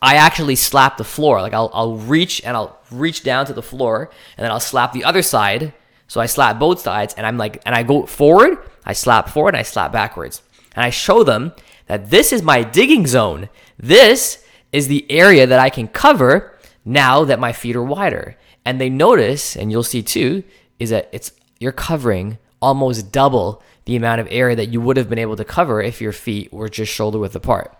I 0.00 0.14
actually 0.14 0.54
slap 0.54 0.96
the 0.96 1.04
floor. 1.04 1.42
Like 1.42 1.54
I'll, 1.54 1.70
I'll 1.74 1.96
reach 1.96 2.40
and 2.44 2.56
I'll 2.56 2.78
reach 2.92 3.24
down 3.24 3.46
to 3.46 3.52
the 3.52 3.62
floor 3.62 4.10
and 4.36 4.44
then 4.44 4.52
I'll 4.52 4.60
slap 4.60 4.92
the 4.92 5.04
other 5.04 5.22
side. 5.22 5.72
So 6.06 6.20
I 6.20 6.26
slap 6.26 6.60
both 6.60 6.80
sides 6.80 7.14
and 7.14 7.26
I'm 7.26 7.36
like, 7.36 7.60
and 7.66 7.74
I 7.74 7.82
go 7.82 8.06
forward, 8.06 8.58
I 8.84 8.92
slap 8.92 9.28
forward, 9.28 9.50
and 9.50 9.58
I 9.58 9.62
slap 9.62 9.92
backwards. 9.92 10.40
And 10.76 10.84
I 10.84 10.90
show 10.90 11.24
them 11.24 11.52
that 11.86 12.10
this 12.10 12.32
is 12.32 12.42
my 12.42 12.62
digging 12.62 13.06
zone. 13.06 13.48
This 13.76 14.44
is 14.72 14.88
the 14.88 15.10
area 15.10 15.46
that 15.46 15.58
I 15.58 15.70
can 15.70 15.88
cover 15.88 16.54
now 16.84 17.24
that 17.24 17.38
my 17.38 17.52
feet 17.52 17.76
are 17.76 17.82
wider. 17.82 18.36
And 18.64 18.80
they 18.80 18.90
notice, 18.90 19.56
and 19.56 19.70
you'll 19.70 19.82
see 19.82 20.02
too, 20.02 20.42
is 20.78 20.90
that 20.90 21.08
it's 21.12 21.32
you're 21.58 21.72
covering 21.72 22.38
almost 22.60 23.12
double 23.12 23.62
the 23.84 23.96
amount 23.96 24.20
of 24.20 24.28
area 24.30 24.56
that 24.56 24.68
you 24.68 24.80
would 24.80 24.96
have 24.96 25.08
been 25.08 25.18
able 25.18 25.36
to 25.36 25.44
cover 25.44 25.80
if 25.80 26.00
your 26.00 26.12
feet 26.12 26.52
were 26.52 26.68
just 26.68 26.92
shoulder 26.92 27.18
width 27.18 27.34
apart. 27.34 27.74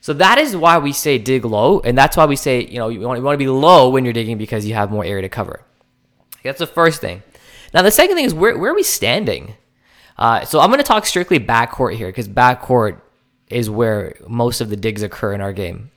So 0.00 0.12
that 0.14 0.38
is 0.38 0.54
why 0.56 0.78
we 0.78 0.92
say 0.92 1.18
dig 1.18 1.44
low, 1.44 1.80
and 1.80 1.96
that's 1.96 2.16
why 2.16 2.26
we 2.26 2.36
say 2.36 2.64
you 2.64 2.78
know 2.78 2.88
you 2.88 3.00
want, 3.00 3.18
you 3.18 3.24
want 3.24 3.34
to 3.34 3.38
be 3.38 3.48
low 3.48 3.88
when 3.88 4.04
you're 4.04 4.12
digging 4.12 4.38
because 4.38 4.66
you 4.66 4.74
have 4.74 4.90
more 4.90 5.04
area 5.04 5.22
to 5.22 5.28
cover. 5.28 5.62
That's 6.44 6.58
the 6.58 6.66
first 6.66 7.00
thing. 7.00 7.22
Now 7.74 7.82
the 7.82 7.90
second 7.90 8.16
thing 8.16 8.24
is 8.24 8.34
where 8.34 8.56
where 8.56 8.72
are 8.72 8.74
we 8.74 8.82
standing? 8.82 9.54
Uh, 10.18 10.44
so 10.44 10.60
I'm 10.60 10.68
going 10.68 10.78
to 10.78 10.84
talk 10.84 11.04
strictly 11.06 11.38
backcourt 11.38 11.96
here 11.96 12.06
because 12.06 12.28
backcourt 12.28 13.00
is 13.48 13.68
where 13.68 14.16
most 14.26 14.60
of 14.60 14.70
the 14.70 14.76
digs 14.76 15.02
occur 15.02 15.34
in 15.34 15.40
our 15.40 15.52
game. 15.52 15.90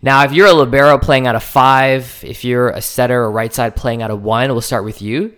Now, 0.00 0.24
if 0.24 0.32
you're 0.32 0.46
a 0.46 0.52
libero 0.52 0.98
playing 0.98 1.26
out 1.26 1.34
of 1.34 1.42
five, 1.42 2.22
if 2.24 2.44
you're 2.44 2.70
a 2.70 2.80
setter 2.80 3.22
or 3.22 3.30
right 3.30 3.52
side 3.52 3.74
playing 3.74 4.02
out 4.02 4.10
of 4.10 4.22
one, 4.22 4.50
we'll 4.50 4.60
start 4.60 4.84
with 4.84 5.02
you. 5.02 5.34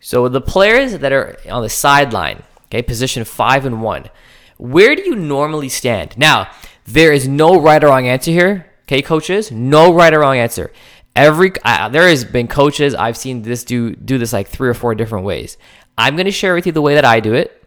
So 0.00 0.28
the 0.28 0.40
players 0.40 0.98
that 0.98 1.12
are 1.12 1.38
on 1.48 1.62
the 1.62 1.68
sideline, 1.68 2.42
okay, 2.66 2.82
position 2.82 3.24
five 3.24 3.64
and 3.64 3.82
one, 3.82 4.10
where 4.58 4.94
do 4.94 5.02
you 5.02 5.16
normally 5.16 5.68
stand? 5.68 6.18
Now, 6.18 6.50
there 6.84 7.12
is 7.12 7.26
no 7.26 7.60
right 7.60 7.82
or 7.82 7.88
wrong 7.88 8.06
answer 8.06 8.30
here, 8.30 8.66
okay, 8.82 9.02
coaches. 9.02 9.50
No 9.50 9.94
right 9.94 10.12
or 10.12 10.20
wrong 10.20 10.36
answer. 10.36 10.72
Every 11.14 11.52
uh, 11.64 11.88
there 11.90 12.08
has 12.08 12.24
been 12.24 12.48
coaches 12.48 12.94
I've 12.94 13.16
seen 13.16 13.42
this 13.42 13.64
do 13.64 13.94
do 13.94 14.18
this 14.18 14.32
like 14.32 14.48
three 14.48 14.68
or 14.68 14.74
four 14.74 14.94
different 14.94 15.24
ways. 15.24 15.58
I'm 15.98 16.16
going 16.16 16.26
to 16.26 16.32
share 16.32 16.54
with 16.54 16.66
you 16.66 16.72
the 16.72 16.80
way 16.80 16.94
that 16.94 17.04
I 17.04 17.20
do 17.20 17.34
it, 17.34 17.62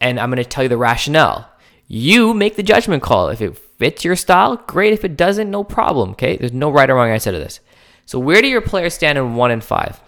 and 0.00 0.18
I'm 0.18 0.30
going 0.30 0.42
to 0.42 0.48
tell 0.48 0.62
you 0.62 0.68
the 0.68 0.78
rationale. 0.78 1.50
You 1.86 2.32
make 2.32 2.56
the 2.56 2.62
judgment 2.62 3.02
call. 3.02 3.28
If 3.28 3.40
it 3.42 3.58
fits 3.80 4.04
your 4.04 4.14
style, 4.14 4.56
great. 4.68 4.92
If 4.92 5.04
it 5.04 5.16
doesn't, 5.16 5.50
no 5.50 5.64
problem. 5.64 6.10
Okay, 6.10 6.36
there's 6.36 6.52
no 6.52 6.70
right 6.70 6.88
or 6.88 6.94
wrong 6.94 7.10
answer 7.10 7.32
to 7.32 7.38
this. 7.38 7.60
So 8.04 8.18
where 8.18 8.42
do 8.42 8.46
your 8.46 8.60
players 8.60 8.94
stand 8.94 9.16
in 9.18 9.34
one 9.34 9.50
and 9.50 9.64
five? 9.64 10.00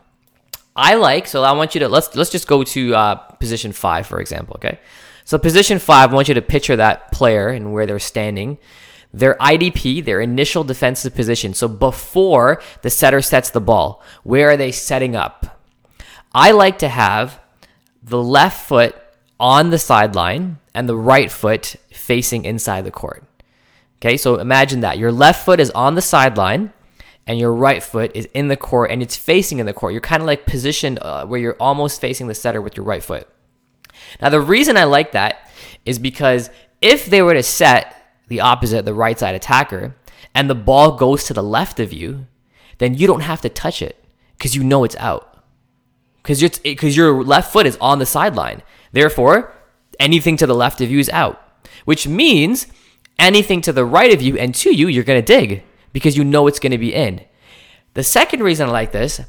I 0.77 0.95
like 0.95 1.27
so 1.27 1.43
I 1.43 1.53
want 1.53 1.75
you 1.75 1.81
to 1.81 1.89
let's 1.89 2.15
let's 2.15 2.31
just 2.31 2.47
go 2.47 2.63
to 2.63 2.95
uh, 2.95 3.15
position 3.15 3.73
five 3.73 4.07
for 4.07 4.21
example. 4.21 4.57
Okay, 4.57 4.79
so 5.25 5.39
position 5.39 5.79
five, 5.79 6.13
I 6.13 6.15
want 6.15 6.29
you 6.29 6.35
to 6.35 6.43
picture 6.43 6.77
that 6.77 7.11
player 7.13 7.49
and 7.49 7.73
where 7.73 7.87
they're 7.87 7.99
standing. 7.99 8.59
Their 9.15 9.35
IDP, 9.35 10.05
their 10.05 10.21
initial 10.23 10.65
defensive 10.65 11.15
position. 11.15 11.53
So 11.53 11.69
before 11.69 12.63
the 12.81 12.89
setter 12.89 13.21
sets 13.21 13.51
the 13.51 13.61
ball, 13.61 14.03
where 14.23 14.51
are 14.51 14.57
they 14.57 14.73
setting 14.73 15.15
up? 15.17 15.61
I 16.35 16.53
like 16.53 16.79
to 16.79 16.89
have 16.89 17.39
the 18.03 18.23
left 18.23 18.67
foot 18.67 18.97
on 19.39 19.69
the 19.69 19.79
sideline 19.79 20.59
and 20.75 20.89
the 20.89 20.97
right 20.97 21.31
foot 21.31 21.77
facing 21.91 22.47
inside 22.47 22.87
the 22.87 22.91
court. 22.91 23.23
Okay, 24.03 24.17
so 24.17 24.41
imagine 24.41 24.81
that. 24.81 24.99
Your 24.99 25.13
left 25.13 25.45
foot 25.45 25.61
is 25.61 25.71
on 25.71 25.95
the 25.95 26.03
sideline 26.03 26.73
and 27.25 27.39
your 27.39 27.55
right 27.55 27.81
foot 27.81 28.11
is 28.17 28.27
in 28.35 28.49
the 28.49 28.57
court 28.57 28.91
and 28.91 29.01
it's 29.01 29.17
facing 29.17 29.61
in 29.61 29.67
the 29.67 29.73
court. 29.73 29.93
You're 29.93 30.01
kind 30.01 30.21
of 30.21 30.27
like 30.27 30.45
positioned 30.45 30.99
uh, 31.01 31.25
where 31.25 31.39
you're 31.39 31.57
almost 31.61 32.01
facing 32.01 32.27
the 32.27 32.35
setter 32.35 32.61
with 32.61 32.77
your 32.77 32.85
right 32.85 33.03
foot. 33.03 33.29
Now, 34.21 34.29
the 34.29 34.41
reason 34.41 34.77
I 34.77 34.85
like 34.85 35.13
that 35.13 35.49
is 35.85 36.01
because 36.01 36.51
if 36.81 37.07
they 37.07 37.23
were 37.23 37.35
to 37.35 37.45
set 37.45 37.95
the 38.27 38.41
opposite, 38.41 38.85
the 38.85 38.93
right 38.93 39.17
side 39.17 39.37
attacker, 39.37 39.95
and 40.35 40.51
the 40.51 40.57
ball 40.57 40.97
goes 40.97 41.23
to 41.27 41.35
the 41.35 41.43
left 41.43 41.79
of 41.79 41.93
you, 41.93 42.27
then 42.79 42.95
you 42.95 43.07
don't 43.07 43.21
have 43.21 43.41
to 43.43 43.49
touch 43.49 43.83
it 43.83 44.05
because 44.37 44.57
you 44.57 44.65
know 44.65 44.83
it's 44.83 44.97
out. 44.97 45.45
Because 46.17 46.59
because 46.59 46.97
your 46.97 47.23
left 47.23 47.53
foot 47.53 47.67
is 47.67 47.79
on 47.81 48.01
the 48.01 48.07
sideline. 48.07 48.63
Therefore, 48.91 49.53
anything 50.01 50.37
to 50.39 50.47
the 50.49 50.57
left 50.57 50.81
of 50.81 50.91
you 50.91 50.99
is 50.99 51.11
out, 51.11 51.41
which 51.85 52.09
means 52.09 52.67
anything 53.19 53.61
to 53.63 53.73
the 53.73 53.85
right 53.85 54.13
of 54.13 54.23
you 54.23 54.37
and 54.37 54.55
to 54.57 54.75
you, 54.75 54.89
you're 54.89 55.05
going 55.05 55.23
to 55.23 55.27
dig 55.27 55.63
because 55.93 56.17
you 56.17 56.25
know 56.25 56.47
it's 56.47 56.59
going 56.59 56.73
to 56.73 56.79
be 56.79 56.95
in. 56.95 57.21
The 57.95 58.03
second 58.03 58.43
reason 58.43 58.69
I 58.69 58.73
like 58.73 58.93
this 58.93 59.21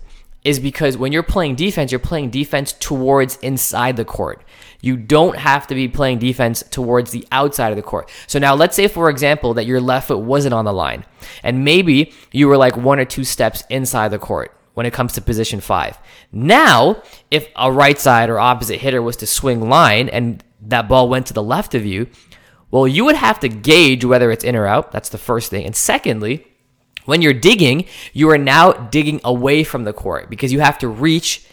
is 0.43 0.59
because 0.59 0.97
when 0.97 1.11
you're 1.11 1.23
playing 1.23 1.55
defense, 1.55 1.91
you're 1.91 1.99
playing 1.99 2.29
defense 2.29 2.73
towards 2.73 3.37
inside 3.37 3.95
the 3.95 4.05
court. 4.05 4.43
You 4.81 4.97
don't 4.97 5.37
have 5.37 5.67
to 5.67 5.75
be 5.75 5.87
playing 5.87 6.19
defense 6.19 6.63
towards 6.69 7.11
the 7.11 7.25
outside 7.31 7.69
of 7.69 7.77
the 7.77 7.81
court. 7.81 8.09
So 8.27 8.39
now 8.39 8.53
let's 8.53 8.75
say, 8.75 8.87
for 8.87 9.09
example, 9.09 9.53
that 9.53 9.65
your 9.65 9.79
left 9.79 10.09
foot 10.09 10.19
wasn't 10.19 10.53
on 10.53 10.65
the 10.65 10.73
line 10.73 11.05
and 11.43 11.63
maybe 11.63 12.13
you 12.31 12.47
were 12.47 12.57
like 12.57 12.75
one 12.75 12.99
or 12.99 13.05
two 13.05 13.23
steps 13.23 13.63
inside 13.69 14.09
the 14.09 14.19
court 14.19 14.55
when 14.73 14.85
it 14.85 14.93
comes 14.93 15.13
to 15.13 15.21
position 15.21 15.61
five. 15.61 15.97
Now, 16.31 17.01
if 17.31 17.47
a 17.55 17.71
right 17.71 17.99
side 17.99 18.29
or 18.29 18.39
opposite 18.39 18.79
hitter 18.79 19.01
was 19.01 19.17
to 19.17 19.27
swing 19.27 19.69
line 19.69 20.09
and 20.09 20.43
that 20.61 20.87
ball 20.87 21.07
went 21.07 21.27
to 21.27 21.33
the 21.33 21.43
left 21.43 21.75
of 21.75 21.85
you, 21.85 22.09
well, 22.73 22.87
you 22.87 23.05
would 23.05 23.15
have 23.15 23.39
to 23.41 23.49
gauge 23.49 24.03
whether 24.03 24.31
it's 24.31 24.43
in 24.43 24.55
or 24.55 24.65
out. 24.65 24.91
That's 24.91 25.09
the 25.09 25.19
first 25.19 25.51
thing. 25.51 25.63
And 25.63 25.75
secondly, 25.75 26.47
when 27.05 27.21
you're 27.21 27.31
digging, 27.31 27.85
you 28.13 28.31
are 28.31 28.37
now 28.39 28.71
digging 28.71 29.21
away 29.23 29.63
from 29.63 29.83
the 29.83 29.93
court 29.93 30.27
because 30.27 30.51
you 30.51 30.59
have 30.59 30.79
to 30.79 30.87
reach 30.87 31.45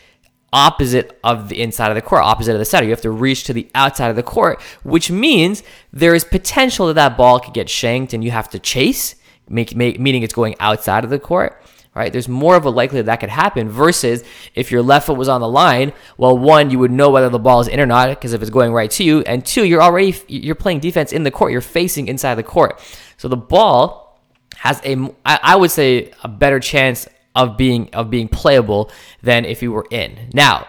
opposite 0.51 1.21
of 1.23 1.51
the 1.51 1.61
inside 1.61 1.91
of 1.91 1.95
the 1.95 2.01
court, 2.01 2.23
opposite 2.23 2.55
of 2.55 2.59
the 2.59 2.65
center. 2.65 2.87
You 2.87 2.93
have 2.93 3.03
to 3.03 3.11
reach 3.11 3.45
to 3.45 3.53
the 3.53 3.69
outside 3.75 4.09
of 4.09 4.17
the 4.17 4.23
court, 4.23 4.63
which 4.83 5.11
means 5.11 5.63
there 5.93 6.15
is 6.15 6.25
potential 6.25 6.87
that 6.87 6.95
that 6.95 7.19
ball 7.19 7.39
could 7.39 7.53
get 7.53 7.69
shanked 7.69 8.15
and 8.15 8.25
you 8.25 8.31
have 8.31 8.49
to 8.49 8.59
chase, 8.59 9.15
make, 9.47 9.77
make, 9.77 10.01
meaning 10.01 10.23
it's 10.23 10.33
going 10.33 10.57
outside 10.59 11.05
of 11.05 11.11
the 11.11 11.19
court 11.19 11.63
right? 11.95 12.13
There's 12.13 12.29
more 12.29 12.57
of 12.57 12.65
a 12.65 12.71
likelihood 12.71 13.07
that 13.07 13.21
could 13.21 13.31
happen 13.31 13.69
versus 13.69 14.23
if 14.55 14.71
your 14.71 14.83
left 14.83 15.07
foot 15.07 15.17
was 15.17 15.29
on 15.29 15.41
the 15.41 15.49
line. 15.49 15.93
Well, 16.17 16.37
one, 16.39 16.71
you 16.71 16.79
would 16.79 16.91
know 16.91 17.11
whether 17.11 17.29
the 17.29 17.39
ball 17.39 17.61
is 17.61 17.69
in 17.69 17.81
or 17.81 17.87
not 17.87 18.09
because 18.09 18.33
if 18.33 18.43
it's 18.43 18.51
going 18.51 18.73
right 18.73 18.91
to 18.93 19.05
you, 19.05 19.21
and 19.23 19.45
two, 19.45 19.65
you're 19.65 19.83
already 19.83 20.15
you're 20.29 20.55
playing 20.55 20.81
defense 20.81 21.13
in 21.13 21.25
the 21.25 21.31
court. 21.31 21.53
You're 21.53 21.61
facing 21.61 22.09
inside 22.09 22.37
the 22.37 22.43
court, 22.43 22.81
so 23.17 23.29
the 23.29 23.37
ball 23.37 24.21
has 24.57 24.81
a 24.85 24.97
I 25.25 25.57
would 25.57 25.71
say 25.71 26.13
a 26.23 26.29
better 26.29 26.61
chance 26.61 27.09
of 27.35 27.57
being 27.57 27.93
of 27.95 28.11
being 28.11 28.29
playable 28.29 28.91
than 29.23 29.45
if 29.45 29.63
you 29.63 29.73
were 29.73 29.87
in. 29.91 30.31
Now, 30.33 30.67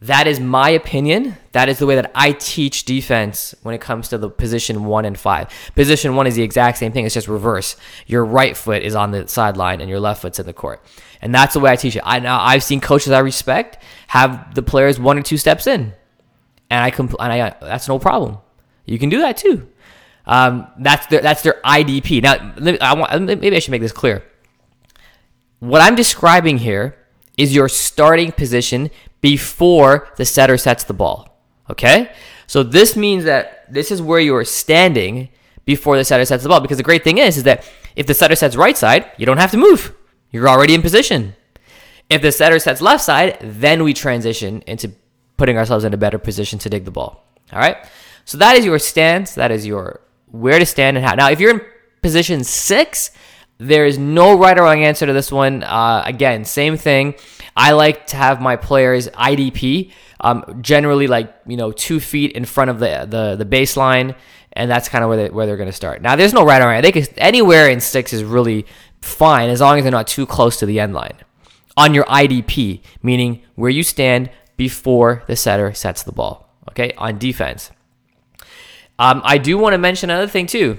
That 0.00 0.28
is 0.28 0.38
my 0.38 0.70
opinion. 0.70 1.36
That 1.52 1.68
is 1.68 1.80
the 1.80 1.86
way 1.86 1.96
that 1.96 2.12
I 2.14 2.32
teach 2.32 2.84
defense 2.84 3.54
when 3.62 3.74
it 3.74 3.80
comes 3.80 4.08
to 4.08 4.18
the 4.18 4.30
position 4.30 4.84
one 4.84 5.04
and 5.04 5.18
five. 5.18 5.52
Position 5.74 6.14
one 6.14 6.28
is 6.28 6.36
the 6.36 6.42
exact 6.42 6.78
same 6.78 6.92
thing, 6.92 7.04
it's 7.04 7.14
just 7.14 7.26
reverse. 7.26 7.76
Your 8.06 8.24
right 8.24 8.56
foot 8.56 8.82
is 8.82 8.94
on 8.94 9.10
the 9.10 9.26
sideline 9.26 9.80
and 9.80 9.90
your 9.90 9.98
left 9.98 10.22
foot's 10.22 10.38
in 10.38 10.46
the 10.46 10.52
court. 10.52 10.84
And 11.20 11.34
that's 11.34 11.54
the 11.54 11.60
way 11.60 11.70
I 11.70 11.76
teach 11.76 11.96
it. 11.96 12.02
I 12.04 12.20
now 12.20 12.40
I've 12.40 12.62
seen 12.62 12.80
coaches 12.80 13.10
I 13.10 13.18
respect 13.18 13.82
have 14.08 14.54
the 14.54 14.62
players 14.62 15.00
one 15.00 15.18
or 15.18 15.22
two 15.22 15.36
steps 15.36 15.66
in. 15.66 15.92
And 16.70 16.84
I 16.84 16.92
compl- 16.92 17.16
and 17.18 17.32
I 17.32 17.56
that's 17.60 17.88
no 17.88 17.98
problem. 17.98 18.38
You 18.84 18.98
can 19.00 19.08
do 19.08 19.18
that 19.20 19.36
too. 19.36 19.68
Um, 20.26 20.68
that's 20.78 21.06
their 21.06 21.22
that's 21.22 21.42
their 21.42 21.60
IDP. 21.64 22.22
Now, 22.22 22.34
I 22.80 22.94
want, 22.94 23.24
maybe 23.40 23.56
I 23.56 23.58
should 23.58 23.72
make 23.72 23.80
this 23.80 23.92
clear. 23.92 24.22
What 25.58 25.80
I'm 25.80 25.96
describing 25.96 26.58
here 26.58 26.96
is 27.36 27.54
your 27.54 27.68
starting 27.68 28.30
position 28.32 28.90
before 29.20 30.08
the 30.16 30.24
setter 30.24 30.56
sets 30.56 30.84
the 30.84 30.94
ball. 30.94 31.40
Okay? 31.70 32.10
So 32.46 32.62
this 32.62 32.96
means 32.96 33.24
that 33.24 33.72
this 33.72 33.90
is 33.90 34.00
where 34.00 34.20
you're 34.20 34.44
standing 34.44 35.28
before 35.64 35.96
the 35.96 36.04
setter 36.04 36.24
sets 36.24 36.42
the 36.42 36.48
ball. 36.48 36.60
Because 36.60 36.78
the 36.78 36.82
great 36.82 37.04
thing 37.04 37.18
is, 37.18 37.36
is 37.36 37.42
that 37.44 37.68
if 37.94 38.06
the 38.06 38.14
setter 38.14 38.34
sets 38.34 38.56
right 38.56 38.76
side, 38.76 39.10
you 39.18 39.26
don't 39.26 39.38
have 39.38 39.50
to 39.50 39.56
move. 39.56 39.94
You're 40.30 40.48
already 40.48 40.74
in 40.74 40.82
position. 40.82 41.34
If 42.08 42.22
the 42.22 42.32
setter 42.32 42.58
sets 42.58 42.80
left 42.80 43.04
side, 43.04 43.38
then 43.42 43.82
we 43.82 43.92
transition 43.92 44.62
into 44.66 44.92
putting 45.36 45.58
ourselves 45.58 45.84
in 45.84 45.92
a 45.92 45.98
better 45.98 46.18
position 46.18 46.58
to 46.60 46.70
dig 46.70 46.84
the 46.84 46.90
ball. 46.90 47.24
All 47.52 47.58
right? 47.58 47.76
So 48.24 48.38
that 48.38 48.56
is 48.56 48.64
your 48.64 48.78
stance. 48.78 49.34
That 49.34 49.50
is 49.50 49.66
your 49.66 50.00
where 50.26 50.58
to 50.58 50.66
stand 50.66 50.96
and 50.96 51.04
how. 51.04 51.14
Now, 51.14 51.30
if 51.30 51.40
you're 51.40 51.50
in 51.50 51.60
position 52.02 52.44
six, 52.44 53.10
there 53.58 53.86
is 53.86 53.98
no 53.98 54.38
right 54.38 54.56
or 54.56 54.62
wrong 54.62 54.82
answer 54.84 55.04
to 55.06 55.12
this 55.12 55.30
one. 55.30 55.62
Uh, 55.62 56.02
again, 56.06 56.44
same 56.44 56.76
thing. 56.76 57.14
I 57.56 57.72
like 57.72 58.06
to 58.08 58.16
have 58.16 58.40
my 58.40 58.56
players 58.56 59.08
IDP, 59.08 59.90
um, 60.20 60.60
generally 60.62 61.08
like 61.08 61.34
you 61.46 61.56
know 61.56 61.72
two 61.72 62.00
feet 62.00 62.32
in 62.32 62.44
front 62.44 62.70
of 62.70 62.78
the 62.78 63.06
the, 63.08 63.36
the 63.36 63.44
baseline, 63.44 64.14
and 64.52 64.70
that's 64.70 64.88
kind 64.88 65.02
of 65.02 65.08
where 65.08 65.16
they, 65.16 65.30
where 65.30 65.46
they're 65.46 65.56
going 65.56 65.68
to 65.68 65.72
start. 65.72 66.00
Now, 66.00 66.16
there's 66.16 66.32
no 66.32 66.44
right 66.44 66.62
or 66.62 66.66
wrong. 66.66 66.82
They 66.82 66.92
could 66.92 67.08
anywhere 67.16 67.68
in 67.68 67.80
six 67.80 68.12
is 68.12 68.22
really 68.22 68.64
fine 69.00 69.50
as 69.50 69.60
long 69.60 69.78
as 69.78 69.84
they're 69.84 69.90
not 69.90 70.06
too 70.06 70.26
close 70.26 70.56
to 70.58 70.66
the 70.66 70.78
end 70.80 70.94
line. 70.94 71.16
On 71.76 71.94
your 71.94 72.04
IDP, 72.04 72.80
meaning 73.02 73.42
where 73.54 73.70
you 73.70 73.82
stand 73.82 74.30
before 74.56 75.22
the 75.26 75.36
setter 75.36 75.72
sets 75.74 76.02
the 76.02 76.12
ball. 76.12 76.48
Okay, 76.70 76.92
on 76.96 77.18
defense. 77.18 77.70
Um, 78.98 79.20
I 79.24 79.38
do 79.38 79.58
want 79.58 79.74
to 79.74 79.78
mention 79.78 80.10
another 80.10 80.26
thing 80.26 80.46
too. 80.46 80.78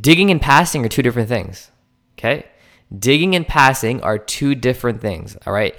Digging 0.00 0.30
and 0.30 0.40
passing 0.40 0.84
are 0.84 0.88
two 0.88 1.02
different 1.02 1.28
things. 1.28 1.70
Okay? 2.18 2.46
Digging 2.96 3.34
and 3.34 3.46
passing 3.46 4.00
are 4.02 4.18
two 4.18 4.54
different 4.54 5.00
things. 5.00 5.36
All 5.46 5.52
right? 5.52 5.78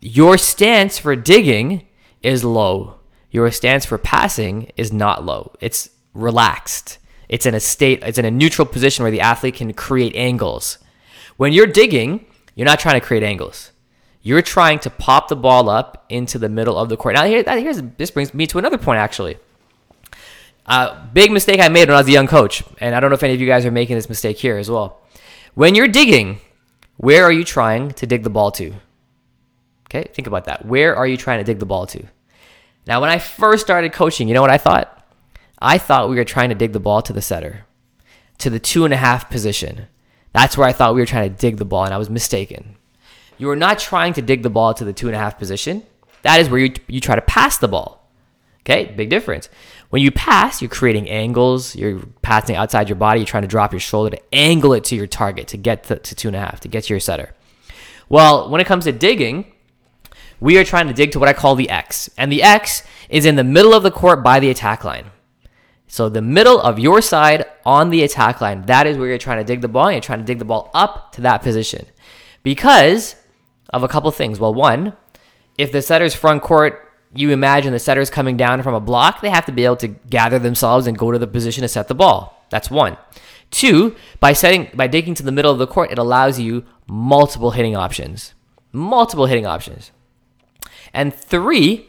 Your 0.00 0.38
stance 0.38 0.98
for 0.98 1.16
digging 1.16 1.86
is 2.22 2.44
low. 2.44 2.94
Your 3.30 3.50
stance 3.50 3.84
for 3.84 3.98
passing 3.98 4.70
is 4.76 4.92
not 4.92 5.24
low. 5.24 5.54
It's 5.60 5.90
relaxed. 6.14 6.98
It's 7.28 7.46
in 7.46 7.54
a 7.54 7.60
state, 7.60 8.02
it's 8.02 8.18
in 8.18 8.24
a 8.24 8.30
neutral 8.30 8.66
position 8.66 9.02
where 9.02 9.12
the 9.12 9.20
athlete 9.20 9.56
can 9.56 9.72
create 9.74 10.14
angles. 10.16 10.78
When 11.36 11.52
you're 11.52 11.66
digging, 11.66 12.24
you're 12.54 12.64
not 12.64 12.80
trying 12.80 13.00
to 13.00 13.06
create 13.06 13.22
angles. 13.22 13.72
You're 14.22 14.42
trying 14.42 14.78
to 14.80 14.90
pop 14.90 15.28
the 15.28 15.36
ball 15.36 15.68
up 15.68 16.04
into 16.08 16.38
the 16.38 16.48
middle 16.48 16.76
of 16.76 16.88
the 16.88 16.96
court. 16.96 17.14
Now, 17.14 17.24
here, 17.24 17.44
here's, 17.46 17.82
this 17.98 18.10
brings 18.10 18.34
me 18.34 18.46
to 18.48 18.58
another 18.58 18.78
point, 18.78 18.98
actually. 18.98 19.38
Uh, 20.68 21.02
big 21.14 21.32
mistake 21.32 21.60
I 21.60 21.68
made 21.68 21.88
when 21.88 21.96
I 21.96 22.00
was 22.00 22.08
a 22.08 22.12
young 22.12 22.26
coach, 22.26 22.62
and 22.78 22.94
I 22.94 23.00
don't 23.00 23.10
know 23.10 23.14
if 23.14 23.22
any 23.22 23.32
of 23.32 23.40
you 23.40 23.46
guys 23.46 23.64
are 23.64 23.70
making 23.70 23.96
this 23.96 24.10
mistake 24.10 24.36
here 24.36 24.58
as 24.58 24.70
well. 24.70 25.00
When 25.54 25.74
you're 25.74 25.88
digging, 25.88 26.40
where 26.98 27.24
are 27.24 27.32
you 27.32 27.42
trying 27.42 27.92
to 27.92 28.06
dig 28.06 28.22
the 28.22 28.30
ball 28.30 28.50
to? 28.52 28.74
Okay, 29.86 30.10
think 30.12 30.28
about 30.28 30.44
that. 30.44 30.66
Where 30.66 30.94
are 30.94 31.06
you 31.06 31.16
trying 31.16 31.38
to 31.38 31.44
dig 31.44 31.58
the 31.58 31.66
ball 31.66 31.86
to? 31.86 32.04
Now, 32.86 33.00
when 33.00 33.08
I 33.08 33.18
first 33.18 33.64
started 33.64 33.94
coaching, 33.94 34.28
you 34.28 34.34
know 34.34 34.42
what 34.42 34.50
I 34.50 34.58
thought? 34.58 34.94
I 35.58 35.78
thought 35.78 36.10
we 36.10 36.16
were 36.16 36.24
trying 36.24 36.50
to 36.50 36.54
dig 36.54 36.72
the 36.72 36.80
ball 36.80 37.00
to 37.00 37.14
the 37.14 37.22
setter, 37.22 37.64
to 38.36 38.50
the 38.50 38.60
two 38.60 38.84
and 38.84 38.92
a 38.92 38.98
half 38.98 39.30
position. 39.30 39.86
That's 40.34 40.58
where 40.58 40.68
I 40.68 40.72
thought 40.72 40.94
we 40.94 41.00
were 41.00 41.06
trying 41.06 41.30
to 41.30 41.36
dig 41.36 41.56
the 41.56 41.64
ball, 41.64 41.84
and 41.84 41.94
I 41.94 41.98
was 41.98 42.10
mistaken. 42.10 42.76
You 43.38 43.48
are 43.48 43.56
not 43.56 43.78
trying 43.78 44.12
to 44.14 44.22
dig 44.22 44.42
the 44.42 44.50
ball 44.50 44.74
to 44.74 44.84
the 44.84 44.92
two 44.92 45.06
and 45.06 45.16
a 45.16 45.18
half 45.18 45.38
position. 45.38 45.82
That 46.22 46.40
is 46.40 46.50
where 46.50 46.60
you, 46.60 46.74
you 46.88 47.00
try 47.00 47.14
to 47.14 47.22
pass 47.22 47.56
the 47.56 47.68
ball. 47.68 48.06
Okay, 48.60 48.92
big 48.94 49.08
difference. 49.08 49.48
When 49.90 50.02
you 50.02 50.10
pass, 50.10 50.60
you're 50.60 50.68
creating 50.68 51.08
angles. 51.08 51.74
You're 51.74 52.00
passing 52.20 52.56
outside 52.56 52.88
your 52.88 52.96
body. 52.96 53.20
You're 53.20 53.26
trying 53.26 53.42
to 53.42 53.48
drop 53.48 53.72
your 53.72 53.80
shoulder 53.80 54.16
to 54.16 54.22
angle 54.34 54.74
it 54.74 54.84
to 54.84 54.96
your 54.96 55.06
target 55.06 55.48
to 55.48 55.56
get 55.56 55.84
to, 55.84 55.96
to 55.98 56.14
two 56.14 56.28
and 56.28 56.36
a 56.36 56.40
half 56.40 56.60
to 56.60 56.68
get 56.68 56.84
to 56.84 56.92
your 56.92 57.00
setter. 57.00 57.34
Well, 58.08 58.50
when 58.50 58.60
it 58.60 58.66
comes 58.66 58.84
to 58.84 58.92
digging, 58.92 59.52
we 60.40 60.58
are 60.58 60.64
trying 60.64 60.88
to 60.88 60.94
dig 60.94 61.12
to 61.12 61.18
what 61.18 61.28
I 61.28 61.32
call 61.32 61.54
the 61.54 61.68
X, 61.68 62.08
and 62.16 62.30
the 62.30 62.42
X 62.42 62.82
is 63.08 63.26
in 63.26 63.36
the 63.36 63.44
middle 63.44 63.74
of 63.74 63.82
the 63.82 63.90
court 63.90 64.22
by 64.22 64.40
the 64.40 64.50
attack 64.50 64.84
line. 64.84 65.10
So 65.88 66.08
the 66.08 66.22
middle 66.22 66.60
of 66.60 66.78
your 66.78 67.00
side 67.00 67.46
on 67.64 67.90
the 67.90 68.02
attack 68.02 68.40
line, 68.40 68.66
that 68.66 68.86
is 68.86 68.98
where 68.98 69.08
you're 69.08 69.18
trying 69.18 69.38
to 69.38 69.44
dig 69.44 69.62
the 69.62 69.68
ball. 69.68 69.86
And 69.86 69.94
You're 69.94 70.02
trying 70.02 70.20
to 70.20 70.24
dig 70.24 70.38
the 70.38 70.44
ball 70.44 70.70
up 70.74 71.12
to 71.12 71.22
that 71.22 71.42
position 71.42 71.86
because 72.42 73.16
of 73.70 73.82
a 73.82 73.88
couple 73.88 74.10
things. 74.10 74.38
Well, 74.38 74.52
one, 74.52 74.92
if 75.56 75.72
the 75.72 75.80
setter's 75.80 76.14
front 76.14 76.42
court 76.42 76.87
you 77.14 77.30
imagine 77.30 77.72
the 77.72 77.78
setters 77.78 78.10
coming 78.10 78.36
down 78.36 78.62
from 78.62 78.74
a 78.74 78.80
block, 78.80 79.20
they 79.20 79.30
have 79.30 79.46
to 79.46 79.52
be 79.52 79.64
able 79.64 79.76
to 79.76 79.88
gather 79.88 80.38
themselves 80.38 80.86
and 80.86 80.98
go 80.98 81.10
to 81.10 81.18
the 81.18 81.26
position 81.26 81.62
to 81.62 81.68
set 81.68 81.88
the 81.88 81.94
ball. 81.94 82.44
That's 82.50 82.70
one. 82.70 82.96
Two, 83.50 83.96
by 84.20 84.34
setting 84.34 84.68
by 84.74 84.86
digging 84.86 85.14
to 85.14 85.22
the 85.22 85.32
middle 85.32 85.52
of 85.52 85.58
the 85.58 85.66
court, 85.66 85.90
it 85.90 85.98
allows 85.98 86.38
you 86.38 86.64
multiple 86.86 87.52
hitting 87.52 87.74
options. 87.74 88.34
Multiple 88.72 89.26
hitting 89.26 89.46
options. 89.46 89.90
And 90.92 91.14
three, 91.14 91.88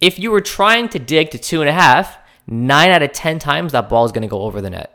if 0.00 0.18
you 0.18 0.30
were 0.30 0.40
trying 0.40 0.88
to 0.90 0.98
dig 0.98 1.30
to 1.30 1.38
two 1.38 1.60
and 1.60 1.68
a 1.68 1.72
half, 1.72 2.18
nine 2.46 2.90
out 2.90 3.02
of 3.02 3.12
ten 3.12 3.38
times 3.38 3.72
that 3.72 3.88
ball 3.88 4.04
is 4.04 4.12
going 4.12 4.22
to 4.22 4.28
go 4.28 4.42
over 4.42 4.60
the 4.60 4.70
net. 4.70 4.94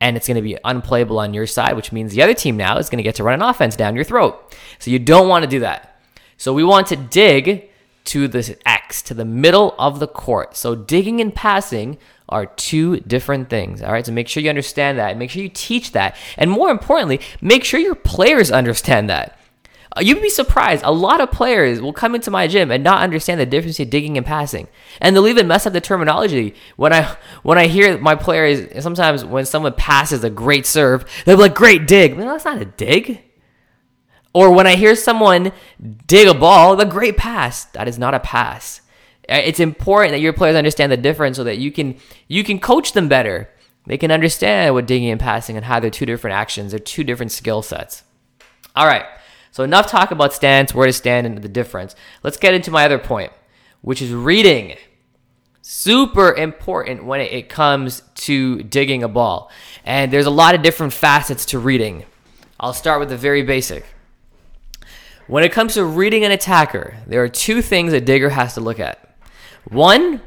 And 0.00 0.16
it's 0.16 0.26
going 0.26 0.36
to 0.36 0.42
be 0.42 0.58
unplayable 0.64 1.18
on 1.18 1.32
your 1.32 1.46
side, 1.46 1.74
which 1.74 1.92
means 1.92 2.12
the 2.12 2.22
other 2.22 2.34
team 2.34 2.56
now 2.56 2.76
is 2.76 2.90
going 2.90 2.98
to 2.98 3.02
get 3.02 3.14
to 3.14 3.24
run 3.24 3.40
an 3.40 3.48
offense 3.48 3.76
down 3.76 3.94
your 3.94 4.04
throat. 4.04 4.54
So 4.78 4.90
you 4.90 4.98
don't 4.98 5.28
want 5.28 5.44
to 5.44 5.50
do 5.50 5.60
that. 5.60 6.00
So 6.36 6.52
we 6.52 6.64
want 6.64 6.88
to 6.88 6.96
dig 6.96 7.70
to 8.06 8.28
the 8.28 8.56
X, 8.66 9.02
to 9.02 9.14
the 9.14 9.24
middle 9.24 9.74
of 9.78 10.00
the 10.00 10.08
court. 10.08 10.56
So 10.56 10.74
digging 10.74 11.20
and 11.20 11.34
passing 11.34 11.98
are 12.28 12.46
two 12.46 13.00
different 13.00 13.50
things. 13.50 13.82
All 13.82 13.92
right. 13.92 14.04
So 14.04 14.12
make 14.12 14.28
sure 14.28 14.42
you 14.42 14.48
understand 14.48 14.98
that. 14.98 15.16
Make 15.16 15.30
sure 15.30 15.42
you 15.42 15.48
teach 15.48 15.92
that. 15.92 16.16
And 16.36 16.50
more 16.50 16.70
importantly, 16.70 17.20
make 17.40 17.64
sure 17.64 17.78
your 17.78 17.94
players 17.94 18.50
understand 18.50 19.08
that. 19.10 19.38
Uh, 19.96 20.00
you'd 20.00 20.20
be 20.20 20.28
surprised. 20.28 20.82
A 20.84 20.92
lot 20.92 21.20
of 21.20 21.30
players 21.30 21.80
will 21.80 21.92
come 21.92 22.14
into 22.14 22.30
my 22.30 22.46
gym 22.46 22.70
and 22.70 22.84
not 22.84 23.02
understand 23.02 23.40
the 23.40 23.46
difference 23.46 23.78
between 23.78 23.90
digging 23.90 24.16
and 24.16 24.26
passing, 24.26 24.68
and 25.00 25.16
they'll 25.16 25.28
even 25.28 25.46
mess 25.48 25.66
up 25.66 25.72
the 25.72 25.80
terminology. 25.80 26.54
When 26.76 26.92
I 26.92 27.16
when 27.42 27.56
I 27.56 27.66
hear 27.66 27.96
my 27.96 28.14
players, 28.14 28.82
sometimes 28.82 29.24
when 29.24 29.46
someone 29.46 29.72
passes 29.72 30.22
a 30.22 30.28
great 30.28 30.66
serve, 30.66 31.06
they'll 31.24 31.36
be 31.36 31.42
like, 31.42 31.54
"Great 31.54 31.86
dig." 31.86 32.14
Well, 32.14 32.26
that's 32.26 32.44
not 32.44 32.60
a 32.60 32.66
dig. 32.66 33.22
Or 34.36 34.50
when 34.50 34.66
I 34.66 34.76
hear 34.76 34.94
someone 34.94 35.50
dig 36.06 36.28
a 36.28 36.34
ball, 36.34 36.76
the 36.76 36.84
great 36.84 37.16
pass, 37.16 37.64
that 37.72 37.88
is 37.88 37.98
not 37.98 38.12
a 38.12 38.20
pass. 38.20 38.82
Uh, 39.26 39.40
it's 39.42 39.60
important 39.60 40.12
that 40.12 40.20
your 40.20 40.34
players 40.34 40.56
understand 40.56 40.92
the 40.92 40.98
difference 40.98 41.38
so 41.38 41.44
that 41.44 41.56
you 41.56 41.72
can 41.72 41.96
you 42.28 42.44
can 42.44 42.60
coach 42.60 42.92
them 42.92 43.08
better. 43.08 43.48
They 43.86 43.96
can 43.96 44.10
understand 44.10 44.74
what 44.74 44.86
digging 44.86 45.08
and 45.08 45.18
passing 45.18 45.56
and 45.56 45.64
how 45.64 45.80
they're 45.80 45.88
two 45.88 46.04
different 46.04 46.36
actions, 46.36 46.72
they're 46.72 46.78
two 46.78 47.02
different 47.02 47.32
skill 47.32 47.62
sets. 47.62 48.04
All 48.74 48.86
right. 48.86 49.06
So 49.52 49.64
enough 49.64 49.90
talk 49.90 50.10
about 50.10 50.34
stance, 50.34 50.74
where 50.74 50.86
to 50.86 50.92
stand, 50.92 51.26
and 51.26 51.38
the 51.38 51.48
difference. 51.48 51.94
Let's 52.22 52.36
get 52.36 52.52
into 52.52 52.70
my 52.70 52.84
other 52.84 52.98
point, 52.98 53.32
which 53.80 54.02
is 54.02 54.12
reading. 54.12 54.76
Super 55.62 56.34
important 56.34 57.06
when 57.06 57.22
it 57.22 57.48
comes 57.48 58.02
to 58.26 58.62
digging 58.64 59.02
a 59.02 59.08
ball. 59.08 59.50
And 59.82 60.12
there's 60.12 60.26
a 60.26 60.30
lot 60.42 60.54
of 60.54 60.60
different 60.60 60.92
facets 60.92 61.46
to 61.46 61.58
reading. 61.58 62.04
I'll 62.60 62.74
start 62.74 63.00
with 63.00 63.08
the 63.08 63.16
very 63.16 63.40
basic. 63.40 63.86
When 65.26 65.42
it 65.42 65.52
comes 65.52 65.74
to 65.74 65.84
reading 65.84 66.24
an 66.24 66.30
attacker, 66.30 66.98
there 67.06 67.22
are 67.22 67.28
two 67.28 67.60
things 67.60 67.92
a 67.92 68.00
digger 68.00 68.30
has 68.30 68.54
to 68.54 68.60
look 68.60 68.78
at. 68.78 69.16
One 69.64 70.20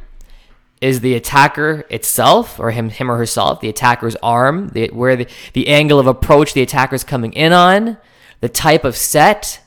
is 0.81 0.99
the 0.99 1.13
attacker 1.13 1.85
itself, 1.89 2.59
or 2.59 2.71
him, 2.71 2.89
him 2.89 3.09
or 3.09 3.17
herself, 3.17 3.61
the 3.61 3.69
attacker's 3.69 4.17
arm, 4.17 4.69
the, 4.69 4.87
where 4.87 5.15
the, 5.15 5.27
the 5.53 5.67
angle 5.69 5.99
of 5.99 6.07
approach 6.07 6.53
the 6.53 6.61
attacker's 6.61 7.03
coming 7.03 7.31
in 7.33 7.53
on, 7.53 7.97
the 8.41 8.49
type 8.49 8.83
of 8.83 8.97
set. 8.97 9.61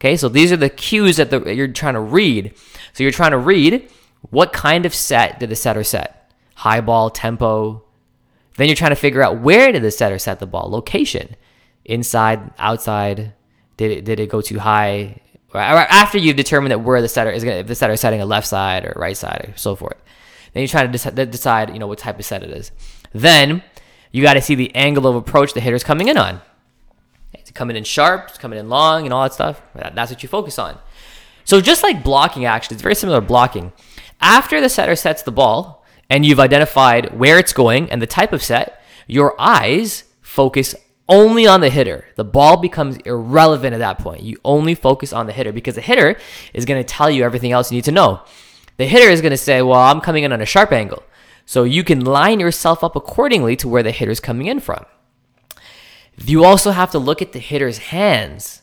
Okay, 0.00 0.16
so 0.16 0.28
these 0.28 0.52
are 0.52 0.56
the 0.56 0.70
cues 0.70 1.16
that 1.16 1.30
the, 1.30 1.54
you're 1.54 1.68
trying 1.68 1.94
to 1.94 2.00
read. 2.00 2.54
So 2.94 3.02
you're 3.02 3.12
trying 3.12 3.30
to 3.32 3.38
read 3.38 3.90
what 4.30 4.52
kind 4.52 4.86
of 4.86 4.94
set 4.94 5.38
did 5.38 5.50
the 5.50 5.56
setter 5.56 5.84
set? 5.84 6.32
High 6.56 6.80
ball, 6.80 7.10
tempo. 7.10 7.84
Then 8.56 8.68
you're 8.68 8.76
trying 8.76 8.90
to 8.90 8.96
figure 8.96 9.22
out 9.22 9.40
where 9.40 9.72
did 9.72 9.82
the 9.82 9.90
setter 9.90 10.18
set 10.18 10.38
the 10.38 10.46
ball? 10.46 10.70
Location. 10.70 11.36
Inside, 11.84 12.52
outside, 12.58 13.32
did 13.76 13.90
it 13.90 14.04
did 14.04 14.20
it 14.20 14.28
go 14.28 14.40
too 14.40 14.58
high? 14.58 15.20
After 15.54 16.16
you've 16.16 16.36
determined 16.36 16.70
that 16.70 16.78
where 16.78 17.02
the 17.02 17.08
setter 17.08 17.30
is 17.30 17.44
going, 17.44 17.58
if 17.58 17.66
the 17.66 17.74
setter 17.74 17.92
is 17.92 18.00
setting 18.00 18.22
a 18.22 18.26
left 18.26 18.46
side 18.46 18.86
or 18.86 18.94
right 18.96 19.16
side 19.16 19.50
or 19.50 19.56
so 19.56 19.76
forth, 19.76 19.98
then 20.54 20.62
you 20.62 20.68
try 20.68 20.86
to 20.86 21.26
decide, 21.26 21.70
you 21.70 21.78
know, 21.78 21.86
what 21.86 21.98
type 21.98 22.18
of 22.18 22.24
set 22.24 22.42
it 22.42 22.50
is. 22.50 22.70
Then 23.12 23.62
you 24.12 24.22
got 24.22 24.34
to 24.34 24.40
see 24.40 24.54
the 24.54 24.74
angle 24.74 25.06
of 25.06 25.14
approach 25.14 25.52
the 25.52 25.60
hitter's 25.60 25.84
coming 25.84 26.08
in 26.08 26.16
on. 26.16 26.40
It's 27.34 27.50
coming 27.50 27.76
in 27.76 27.84
sharp, 27.84 28.28
it's 28.28 28.38
coming 28.38 28.58
in 28.58 28.70
long, 28.70 29.04
and 29.04 29.12
all 29.12 29.22
that 29.24 29.34
stuff. 29.34 29.60
That's 29.74 30.10
what 30.10 30.22
you 30.22 30.28
focus 30.28 30.58
on. 30.58 30.78
So 31.44 31.60
just 31.60 31.82
like 31.82 32.02
blocking, 32.02 32.44
actually, 32.46 32.76
it's 32.76 32.82
very 32.82 32.94
similar 32.94 33.20
to 33.20 33.26
blocking. 33.26 33.72
After 34.20 34.60
the 34.60 34.68
setter 34.68 34.96
sets 34.96 35.22
the 35.22 35.32
ball 35.32 35.84
and 36.08 36.24
you've 36.24 36.40
identified 36.40 37.18
where 37.18 37.38
it's 37.38 37.52
going 37.52 37.90
and 37.90 38.00
the 38.00 38.06
type 38.06 38.32
of 38.32 38.42
set, 38.42 38.82
your 39.06 39.38
eyes 39.38 40.04
focus 40.20 40.74
only 41.12 41.46
on 41.46 41.60
the 41.60 41.68
hitter. 41.68 42.06
The 42.16 42.24
ball 42.24 42.56
becomes 42.56 42.96
irrelevant 43.04 43.74
at 43.74 43.78
that 43.78 43.98
point. 43.98 44.22
You 44.22 44.38
only 44.44 44.74
focus 44.74 45.12
on 45.12 45.26
the 45.26 45.32
hitter 45.32 45.52
because 45.52 45.74
the 45.74 45.82
hitter 45.82 46.16
is 46.54 46.64
going 46.64 46.82
to 46.82 46.88
tell 46.88 47.10
you 47.10 47.22
everything 47.22 47.52
else 47.52 47.70
you 47.70 47.76
need 47.76 47.84
to 47.84 47.92
know. 47.92 48.22
The 48.78 48.86
hitter 48.86 49.10
is 49.10 49.20
going 49.20 49.32
to 49.32 49.36
say, 49.36 49.60
Well, 49.60 49.78
I'm 49.78 50.00
coming 50.00 50.24
in 50.24 50.32
on 50.32 50.40
a 50.40 50.46
sharp 50.46 50.72
angle. 50.72 51.02
So 51.44 51.64
you 51.64 51.84
can 51.84 52.04
line 52.04 52.40
yourself 52.40 52.82
up 52.82 52.96
accordingly 52.96 53.56
to 53.56 53.68
where 53.68 53.82
the 53.82 53.90
hitter's 53.90 54.20
coming 54.20 54.46
in 54.46 54.58
from. 54.60 54.86
You 56.16 56.44
also 56.44 56.70
have 56.70 56.90
to 56.92 56.98
look 56.98 57.20
at 57.20 57.32
the 57.32 57.38
hitter's 57.38 57.78
hands. 57.78 58.62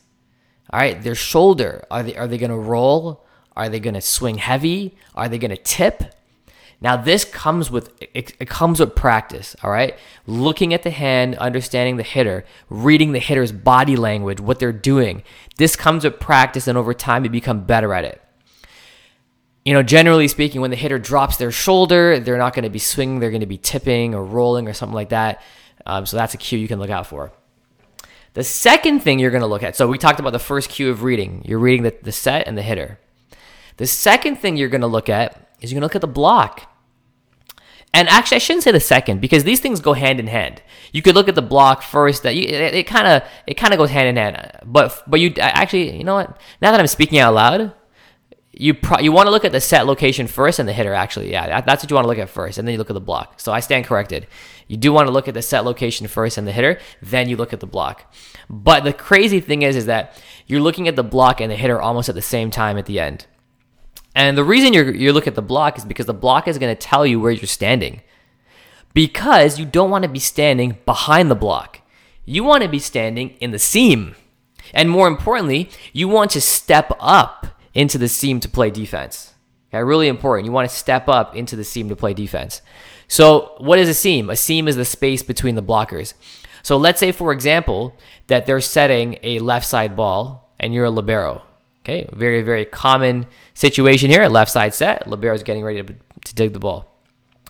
All 0.72 0.79
right, 0.79 1.01
their 1.01 1.15
shoulder. 1.15 1.86
Are 1.91 2.03
they 2.03 2.15
are 2.15 2.27
they 2.27 2.38
going 2.38 2.51
to 2.51 2.58
roll? 2.58 3.25
Are 3.56 3.70
they 3.70 3.79
going 3.79 3.94
to 3.94 4.01
swing 4.01 4.38
heavy? 4.38 4.98
Are 5.13 5.29
they 5.29 5.38
going 5.38 5.51
to 5.51 5.58
tip? 5.58 6.15
Now 6.81 6.95
this 6.95 7.25
comes 7.25 7.69
with 7.69 7.91
it, 8.01 8.36
it, 8.39 8.48
comes 8.48 8.79
with 8.79 8.95
practice, 8.95 9.55
all 9.63 9.71
right? 9.71 9.98
Looking 10.25 10.74
at 10.74 10.83
the 10.83 10.91
hand, 10.91 11.36
understanding 11.38 11.98
the 11.98 12.03
hitter, 12.03 12.45
reading 12.69 13.12
the 13.12 13.19
hitter's 13.19 13.51
body 13.51 13.98
language, 13.98 14.39
what 14.39 14.59
they're 14.59 14.71
doing. 14.71 15.24
This 15.57 15.75
comes 15.75 16.05
with 16.05 16.19
practice 16.19 16.67
and 16.67 16.77
over 16.77 16.93
time 16.93 17.25
you 17.25 17.29
become 17.29 17.65
better 17.65 17.93
at 17.93 18.05
it. 18.05 18.21
You 19.65 19.74
know, 19.74 19.83
generally 19.83 20.29
speaking, 20.29 20.62
when 20.62 20.71
the 20.71 20.77
hitter 20.77 20.98
drops 20.98 21.36
their 21.36 21.51
shoulder, 21.51 22.17
they're 22.19 22.38
not 22.38 22.53
going 22.53 22.63
to 22.63 22.69
be 22.69 22.79
swinging, 22.79 23.19
they're 23.19 23.29
going 23.29 23.41
to 23.41 23.45
be 23.45 23.57
tipping 23.57 24.15
or 24.15 24.24
rolling 24.24 24.67
or 24.67 24.74
something 24.74 24.95
like 24.95 25.09
that. 25.09 25.41
Um, 25.86 26.05
so 26.05 26.15
that's 26.15 26.33
a 26.33 26.38
cue 26.38 26.57
you 26.57 26.67
can 26.67 26.79
look 26.79 26.89
out 26.89 27.07
for. 27.07 27.33
The 28.36 28.43
second 28.43 29.01
thing 29.01 29.19
you're 29.19 29.31
going 29.31 29.41
to 29.41 29.48
look 29.48 29.63
at, 29.63 29.75
so 29.75 29.88
we 29.88 29.98
talked 29.98 30.19
about 30.19 30.31
the 30.31 30.39
first 30.39 30.69
cue 30.69 30.89
of 30.89 31.03
reading. 31.03 31.41
You're 31.45 31.59
reading 31.59 31.83
the, 31.83 31.93
the 32.01 32.12
set 32.13 32.48
and 32.48 32.57
the 32.57 32.62
hitter. 32.62 33.00
The 33.79 33.88
second 33.88 34.36
thing 34.36 34.57
you're 34.57 34.67
going 34.67 34.81
to 34.81 34.88
look 34.88 35.07
at 35.07 35.55
is 35.62 35.71
you're 35.71 35.79
going 35.79 35.88
to 35.89 35.93
look 35.93 35.95
at 35.95 36.01
the 36.01 36.07
block. 36.07 36.69
And 37.93 38.09
actually, 38.09 38.36
I 38.36 38.39
shouldn't 38.39 38.63
say 38.63 38.74
the 38.74 38.79
second 38.81 39.21
because 39.21 39.45
these 39.45 39.62
things 39.62 39.79
go 39.79 39.93
hand 39.93 40.19
in 40.19 40.27
hand. 40.27 40.62
You 40.91 41.01
could 41.01 41.15
look 41.15 41.29
at 41.29 41.36
the 41.36 41.41
block 41.41 41.81
first. 41.81 42.24
That 42.24 42.36
it 42.36 42.86
kind 42.88 43.07
of 43.07 43.24
it 43.48 43.53
kind 43.53 43.74
of 43.74 43.79
goes 43.79 43.89
hand 43.89 44.09
in 44.09 44.17
hand. 44.17 44.51
But 44.65 45.01
but 45.07 45.21
you 45.21 45.33
actually 45.39 45.95
you 45.95 46.03
know 46.03 46.15
what? 46.15 46.38
Now 46.62 46.71
that 46.71 46.79
I'm 46.81 46.88
speaking 46.88 47.19
out 47.19 47.33
loud, 47.33 47.74
you 48.51 48.74
pro- 48.74 49.00
you 49.00 49.13
want 49.13 49.27
to 49.27 49.31
look 49.31 49.45
at 49.45 49.53
the 49.53 49.62
set 49.62 49.88
location 49.88 50.27
first 50.27 50.59
and 50.59 50.67
the 50.67 50.74
hitter. 50.74 50.93
Actually, 50.93 51.31
yeah, 51.31 51.62
that's 51.62 51.81
what 51.81 51.89
you 51.89 51.95
want 51.95 52.03
to 52.03 52.09
look 52.09 52.19
at 52.19 52.29
first, 52.29 52.57
and 52.57 52.67
then 52.67 52.74
you 52.74 52.79
look 52.79 52.89
at 52.89 52.95
the 52.95 53.00
block. 53.00 53.39
So 53.39 53.53
I 53.53 53.62
stand 53.62 53.86
corrected. 53.86 54.27
You 54.67 54.75
do 54.75 54.91
want 54.91 55.07
to 55.07 55.13
look 55.13 55.29
at 55.29 55.33
the 55.33 55.41
set 55.41 55.63
location 55.63 56.05
first 56.07 56.38
and 56.38 56.45
the 56.45 56.51
hitter, 56.51 56.79
then 57.01 57.29
you 57.29 57.38
look 57.38 57.53
at 57.53 57.62
the 57.62 57.65
block. 57.65 58.13
But 58.50 58.83
the 58.83 58.93
crazy 58.93 59.39
thing 59.39 59.62
is, 59.62 59.77
is 59.77 59.86
that 59.86 60.21
you're 60.48 60.59
looking 60.59 60.89
at 60.89 60.98
the 60.98 61.03
block 61.03 61.39
and 61.39 61.50
the 61.50 61.55
hitter 61.55 61.81
almost 61.81 62.09
at 62.09 62.15
the 62.15 62.21
same 62.21 62.51
time 62.51 62.77
at 62.77 62.86
the 62.86 63.00
end. 63.00 63.25
And 64.19 64.38
the 64.38 64.43
reason 64.43 64.73
you're, 64.73 64.93
you 64.93 65.13
look 65.13 65.27
at 65.27 65.35
the 65.35 65.41
block 65.41 65.77
is 65.77 65.85
because 65.85 66.05
the 66.05 66.13
block 66.13 66.49
is 66.49 66.57
going 66.57 66.75
to 66.75 66.88
tell 66.88 67.05
you 67.05 67.21
where 67.21 67.31
you're 67.31 67.47
standing. 67.47 68.01
Because 68.93 69.57
you 69.57 69.63
don't 69.63 69.89
want 69.89 70.03
to 70.03 70.09
be 70.09 70.19
standing 70.19 70.77
behind 70.85 71.31
the 71.31 71.35
block. 71.35 71.79
You 72.25 72.43
want 72.43 72.63
to 72.63 72.67
be 72.67 72.79
standing 72.79 73.29
in 73.39 73.51
the 73.51 73.59
seam. 73.59 74.15
And 74.73 74.89
more 74.89 75.07
importantly, 75.07 75.69
you 75.93 76.09
want 76.09 76.31
to 76.31 76.41
step 76.41 76.91
up 76.99 77.47
into 77.73 77.97
the 77.97 78.09
seam 78.09 78.41
to 78.41 78.49
play 78.49 78.69
defense. 78.69 79.35
Okay, 79.69 79.81
really 79.81 80.09
important. 80.09 80.47
You 80.47 80.51
want 80.51 80.69
to 80.69 80.75
step 80.75 81.07
up 81.07 81.33
into 81.33 81.55
the 81.55 81.63
seam 81.63 81.88
to 81.88 81.95
play 81.95 82.13
defense. 82.13 82.61
So, 83.07 83.55
what 83.59 83.79
is 83.79 83.88
a 83.88 83.93
seam? 83.93 84.29
A 84.29 84.35
seam 84.35 84.67
is 84.67 84.75
the 84.75 84.83
space 84.83 85.23
between 85.23 85.55
the 85.55 85.63
blockers. 85.63 86.13
So, 86.61 86.75
let's 86.75 86.99
say, 86.99 87.13
for 87.13 87.31
example, 87.31 87.95
that 88.27 88.45
they're 88.45 88.59
setting 88.59 89.17
a 89.23 89.39
left 89.39 89.65
side 89.65 89.95
ball 89.95 90.53
and 90.59 90.73
you're 90.73 90.83
a 90.83 90.91
libero. 90.91 91.43
Okay, 91.89 92.08
very, 92.13 92.43
very 92.43 92.65
common 92.65 93.25
situation 93.55 94.12
here. 94.12 94.27
Left 94.27 94.51
side 94.51 94.75
set, 94.75 95.08
libero 95.08 95.34
is 95.34 95.41
getting 95.41 95.63
ready 95.63 95.81
to, 95.81 95.96
to 96.25 96.36
dig 96.36 96.53
the 96.53 96.60
ball. 96.60 96.86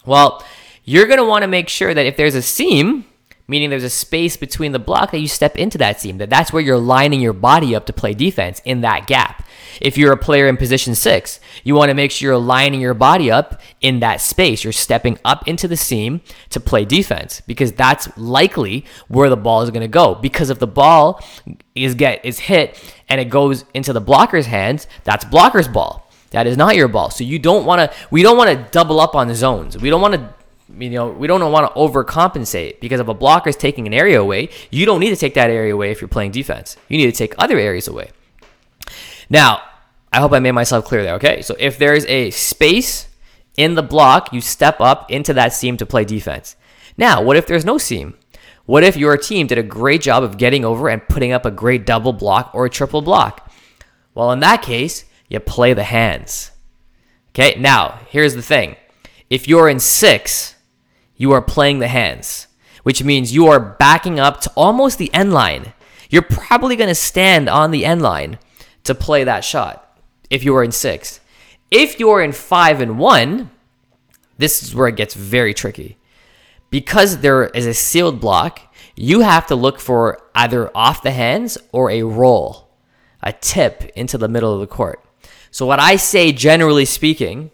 Well, 0.05 0.45
you're 0.85 1.07
going 1.07 1.19
to 1.19 1.25
want 1.25 1.41
to 1.41 1.47
make 1.47 1.67
sure 1.67 1.93
that 1.93 2.05
if 2.05 2.15
there's 2.15 2.35
a 2.35 2.41
seam, 2.41 3.03
meaning 3.49 3.69
there's 3.69 3.83
a 3.83 3.89
space 3.89 4.37
between 4.37 4.71
the 4.71 4.79
block 4.79 5.11
that 5.11 5.19
you 5.19 5.27
step 5.27 5.57
into 5.57 5.77
that 5.79 5.99
seam, 5.99 6.19
that 6.19 6.29
that's 6.29 6.53
where 6.53 6.61
you're 6.61 6.77
lining 6.77 7.19
your 7.19 7.33
body 7.33 7.75
up 7.75 7.87
to 7.87 7.93
play 7.93 8.13
defense 8.13 8.61
in 8.63 8.81
that 8.81 9.07
gap. 9.07 9.45
If 9.81 9.97
you're 9.97 10.13
a 10.13 10.17
player 10.17 10.47
in 10.47 10.55
position 10.55 10.93
six, 10.93 11.39
you 11.63 11.73
want 11.73 11.89
to 11.89 11.95
make 11.95 12.11
sure 12.11 12.29
you're 12.29 12.37
lining 12.37 12.79
your 12.79 12.93
body 12.93 13.31
up 13.31 13.59
in 13.81 14.01
that 14.01 14.21
space. 14.21 14.63
You're 14.63 14.71
stepping 14.73 15.17
up 15.25 15.47
into 15.47 15.67
the 15.67 15.77
seam 15.77 16.21
to 16.49 16.59
play 16.59 16.85
defense 16.85 17.41
because 17.41 17.71
that's 17.71 18.15
likely 18.17 18.85
where 19.07 19.29
the 19.29 19.37
ball 19.37 19.63
is 19.63 19.71
going 19.71 19.81
to 19.81 19.87
go. 19.87 20.15
Because 20.15 20.49
if 20.49 20.59
the 20.59 20.67
ball 20.67 21.23
is 21.73 21.95
get 21.95 22.23
is 22.23 22.39
hit 22.39 22.79
and 23.07 23.19
it 23.19 23.25
goes 23.25 23.65
into 23.73 23.93
the 23.93 24.01
blocker's 24.01 24.45
hands, 24.45 24.85
that's 25.03 25.25
blocker's 25.25 25.67
ball. 25.67 26.09
That 26.31 26.45
is 26.45 26.57
not 26.57 26.75
your 26.75 26.87
ball. 26.87 27.09
So 27.09 27.23
you 27.23 27.39
don't 27.39 27.65
want 27.65 27.79
to. 27.79 27.97
We 28.11 28.21
don't 28.21 28.37
want 28.37 28.49
to 28.51 28.71
double 28.71 28.99
up 28.99 29.15
on 29.15 29.27
the 29.27 29.35
zones. 29.35 29.77
We 29.77 29.89
don't 29.89 30.01
want 30.01 30.13
to 30.13 30.33
you 30.77 30.89
know, 30.89 31.09
we 31.09 31.27
don't 31.27 31.51
want 31.51 31.73
to 31.73 31.79
overcompensate 31.79 32.79
because 32.79 32.99
if 32.99 33.07
a 33.07 33.13
blocker 33.13 33.49
is 33.49 33.55
taking 33.55 33.87
an 33.87 33.93
area 33.93 34.21
away, 34.21 34.49
you 34.69 34.85
don't 34.85 34.99
need 34.99 35.09
to 35.09 35.15
take 35.15 35.33
that 35.33 35.49
area 35.49 35.73
away 35.73 35.91
if 35.91 36.01
you're 36.01 36.07
playing 36.07 36.31
defense. 36.31 36.77
You 36.87 36.97
need 36.97 37.07
to 37.07 37.11
take 37.11 37.33
other 37.37 37.57
areas 37.57 37.87
away. 37.87 38.11
Now, 39.29 39.61
I 40.11 40.19
hope 40.19 40.33
I 40.33 40.39
made 40.39 40.51
myself 40.51 40.85
clear 40.85 41.03
there, 41.03 41.15
okay? 41.15 41.41
So 41.41 41.55
if 41.59 41.77
there's 41.77 42.05
a 42.05 42.31
space 42.31 43.07
in 43.57 43.75
the 43.75 43.83
block, 43.83 44.33
you 44.33 44.41
step 44.41 44.79
up 44.79 45.11
into 45.11 45.33
that 45.33 45.53
seam 45.53 45.77
to 45.77 45.85
play 45.85 46.05
defense. 46.05 46.55
Now, 46.97 47.21
what 47.21 47.37
if 47.37 47.45
there's 47.45 47.65
no 47.65 47.77
seam? 47.77 48.15
What 48.65 48.83
if 48.83 48.97
your 48.97 49.17
team 49.17 49.47
did 49.47 49.57
a 49.57 49.63
great 49.63 50.01
job 50.01 50.23
of 50.23 50.37
getting 50.37 50.63
over 50.63 50.89
and 50.89 51.07
putting 51.07 51.31
up 51.31 51.45
a 51.45 51.51
great 51.51 51.85
double 51.85 52.13
block 52.13 52.51
or 52.53 52.65
a 52.65 52.69
triple 52.69 53.01
block? 53.01 53.51
Well, 54.13 54.31
in 54.31 54.39
that 54.41 54.61
case, 54.61 55.05
you 55.27 55.39
play 55.39 55.73
the 55.73 55.83
hands. 55.83 56.51
Okay, 57.29 57.59
now 57.59 57.99
here's 58.09 58.35
the 58.35 58.41
thing 58.41 58.75
if 59.29 59.47
you're 59.47 59.69
in 59.69 59.79
six, 59.79 60.55
you 61.19 61.33
are 61.33 61.41
playing 61.41 61.77
the 61.77 61.89
hands, 61.89 62.47
which 62.81 63.03
means 63.03 63.33
you 63.33 63.45
are 63.47 63.59
backing 63.59 64.19
up 64.19 64.39
to 64.41 64.51
almost 64.55 64.97
the 64.97 65.13
end 65.13 65.31
line. 65.33 65.73
You're 66.09 66.23
probably 66.23 66.75
going 66.75 66.87
to 66.87 66.95
stand 66.95 67.47
on 67.47 67.69
the 67.69 67.85
end 67.85 68.01
line 68.01 68.39
to 68.85 68.95
play 68.95 69.25
that 69.25 69.43
shot 69.43 69.99
if 70.29 70.43
you 70.43 70.55
are 70.55 70.63
in 70.63 70.71
six. 70.71 71.19
If 71.69 71.99
you're 71.99 72.23
in 72.23 72.31
five 72.31 72.81
and 72.81 72.97
one, 72.97 73.51
this 74.37 74.63
is 74.63 74.73
where 74.73 74.87
it 74.87 74.95
gets 74.95 75.13
very 75.13 75.53
tricky. 75.53 75.97
Because 76.69 77.17
there 77.17 77.47
is 77.47 77.67
a 77.67 77.73
sealed 77.73 78.21
block, 78.21 78.61
you 78.95 79.19
have 79.19 79.45
to 79.47 79.55
look 79.55 79.79
for 79.79 80.21
either 80.33 80.75
off 80.75 81.03
the 81.03 81.11
hands 81.11 81.57
or 81.73 81.91
a 81.91 82.03
roll, 82.03 82.69
a 83.21 83.33
tip 83.33 83.91
into 83.95 84.17
the 84.17 84.29
middle 84.29 84.53
of 84.53 84.61
the 84.61 84.67
court. 84.67 85.03
So, 85.51 85.65
what 85.65 85.79
I 85.79 85.95
say, 85.95 86.31
generally 86.31 86.85
speaking, 86.85 87.51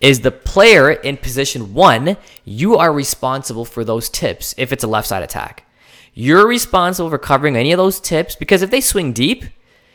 is 0.00 0.20
the 0.20 0.30
player 0.30 0.92
in 0.92 1.16
position 1.16 1.74
one, 1.74 2.16
you 2.44 2.76
are 2.76 2.92
responsible 2.92 3.64
for 3.64 3.84
those 3.84 4.08
tips 4.08 4.54
if 4.58 4.72
it's 4.72 4.84
a 4.84 4.88
left 4.88 5.08
side 5.08 5.22
attack. 5.22 5.64
You're 6.14 6.46
responsible 6.46 7.10
for 7.10 7.18
covering 7.18 7.56
any 7.56 7.72
of 7.72 7.78
those 7.78 8.00
tips 8.00 8.36
because 8.36 8.62
if 8.62 8.70
they 8.70 8.80
swing 8.80 9.12
deep, 9.12 9.44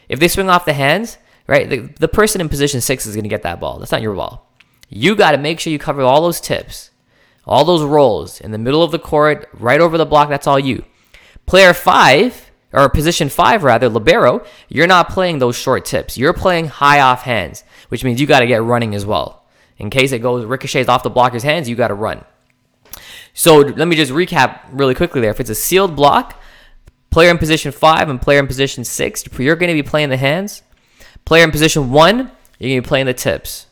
if 0.07 0.19
they 0.19 0.27
swing 0.27 0.49
off 0.49 0.65
the 0.65 0.73
hands, 0.73 1.17
right, 1.47 1.69
the, 1.69 1.89
the 1.99 2.07
person 2.07 2.41
in 2.41 2.49
position 2.49 2.81
six 2.81 3.05
is 3.05 3.15
going 3.15 3.23
to 3.23 3.29
get 3.29 3.43
that 3.43 3.59
ball. 3.59 3.79
That's 3.79 3.91
not 3.91 4.01
your 4.01 4.15
ball. 4.15 4.47
You 4.89 5.15
got 5.15 5.31
to 5.31 5.37
make 5.37 5.59
sure 5.59 5.71
you 5.71 5.79
cover 5.79 6.01
all 6.01 6.21
those 6.21 6.41
tips, 6.41 6.91
all 7.45 7.65
those 7.65 7.83
rolls 7.83 8.41
in 8.41 8.51
the 8.51 8.57
middle 8.57 8.83
of 8.83 8.91
the 8.91 8.99
court, 8.99 9.49
right 9.53 9.81
over 9.81 9.97
the 9.97 10.05
block. 10.05 10.29
That's 10.29 10.47
all 10.47 10.59
you. 10.59 10.83
Player 11.45 11.73
five, 11.73 12.51
or 12.73 12.87
position 12.89 13.29
five 13.29 13.63
rather, 13.63 13.89
libero, 13.89 14.45
you're 14.69 14.87
not 14.87 15.09
playing 15.09 15.39
those 15.39 15.55
short 15.55 15.85
tips. 15.85 16.17
You're 16.17 16.33
playing 16.33 16.67
high 16.67 16.99
off 16.99 17.23
hands, 17.23 17.63
which 17.89 18.03
means 18.03 18.21
you 18.21 18.27
got 18.27 18.41
to 18.41 18.47
get 18.47 18.63
running 18.63 18.93
as 18.93 19.05
well. 19.05 19.40
In 19.81 19.89
case 19.89 20.11
it 20.13 20.19
goes 20.19 20.45
ricochets 20.45 20.87
off 20.87 21.03
the 21.03 21.09
blocker's 21.09 21.43
hands, 21.43 21.67
you 21.67 21.75
got 21.75 21.89
to 21.89 21.93
run. 21.93 22.23
So 23.33 23.57
let 23.57 23.87
me 23.87 23.95
just 23.95 24.11
recap 24.11 24.61
really 24.71 24.95
quickly 24.95 25.21
there. 25.21 25.31
If 25.31 25.39
it's 25.39 25.49
a 25.49 25.55
sealed 25.55 25.95
block, 25.95 26.41
Player 27.11 27.29
in 27.29 27.37
position 27.37 27.73
five 27.73 28.07
and 28.07 28.21
player 28.21 28.39
in 28.39 28.47
position 28.47 28.85
six, 28.85 29.25
you're 29.37 29.57
going 29.57 29.67
to 29.67 29.73
be 29.73 29.83
playing 29.83 30.09
the 30.09 30.17
hands. 30.17 30.63
Player 31.25 31.43
in 31.43 31.51
position 31.51 31.91
one, 31.91 32.31
you're 32.57 32.69
going 32.69 32.81
to 32.81 32.81
be 32.81 32.87
playing 32.87 33.05
the 33.05 33.13
tips 33.13 33.67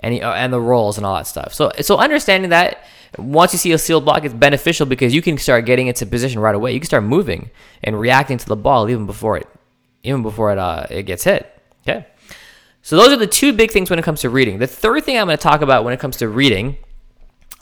and, 0.00 0.22
uh, 0.22 0.32
and 0.32 0.52
the 0.52 0.60
rolls 0.60 0.98
and 0.98 1.06
all 1.06 1.16
that 1.16 1.26
stuff. 1.26 1.54
So, 1.54 1.72
so 1.80 1.96
understanding 1.96 2.50
that 2.50 2.84
once 3.16 3.54
you 3.54 3.58
see 3.58 3.72
a 3.72 3.78
sealed 3.78 4.04
block, 4.04 4.24
it's 4.24 4.34
beneficial 4.34 4.84
because 4.84 5.14
you 5.14 5.22
can 5.22 5.38
start 5.38 5.64
getting 5.64 5.86
into 5.86 6.04
position 6.04 6.38
right 6.38 6.54
away. 6.54 6.74
You 6.74 6.80
can 6.80 6.86
start 6.86 7.04
moving 7.04 7.48
and 7.82 7.98
reacting 7.98 8.36
to 8.36 8.46
the 8.46 8.56
ball 8.56 8.90
even 8.90 9.06
before 9.06 9.38
it, 9.38 9.48
even 10.02 10.20
before 10.20 10.52
it, 10.52 10.58
uh, 10.58 10.86
it 10.90 11.04
gets 11.04 11.24
hit. 11.24 11.50
Okay. 11.88 12.06
So 12.86 12.96
those 12.96 13.08
are 13.08 13.16
the 13.16 13.26
two 13.26 13.52
big 13.52 13.72
things 13.72 13.90
when 13.90 13.98
it 13.98 14.04
comes 14.04 14.20
to 14.20 14.30
reading. 14.30 14.60
The 14.60 14.68
third 14.68 15.02
thing 15.02 15.18
I'm 15.18 15.26
going 15.26 15.36
to 15.36 15.42
talk 15.42 15.60
about 15.60 15.82
when 15.82 15.92
it 15.92 15.98
comes 15.98 16.18
to 16.18 16.28
reading, 16.28 16.78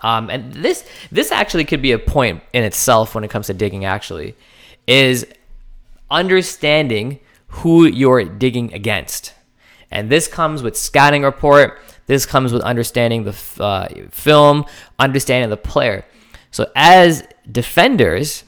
um, 0.02 0.28
and 0.28 0.52
this 0.52 0.84
this 1.10 1.32
actually 1.32 1.64
could 1.64 1.80
be 1.80 1.92
a 1.92 1.98
point 1.98 2.42
in 2.52 2.62
itself 2.62 3.14
when 3.14 3.24
it 3.24 3.30
comes 3.30 3.46
to 3.46 3.54
digging. 3.54 3.86
Actually, 3.86 4.36
is 4.86 5.26
understanding 6.10 7.20
who 7.46 7.86
you're 7.86 8.22
digging 8.24 8.74
against. 8.74 9.32
And 9.90 10.10
this 10.10 10.28
comes 10.28 10.62
with 10.62 10.76
scouting 10.76 11.22
report. 11.22 11.80
This 12.04 12.26
comes 12.26 12.52
with 12.52 12.60
understanding 12.60 13.24
the 13.24 13.34
uh, 13.58 13.88
film, 14.10 14.66
understanding 14.98 15.48
the 15.48 15.56
player. 15.56 16.04
So, 16.50 16.70
as 16.76 17.26
defenders, 17.50 18.44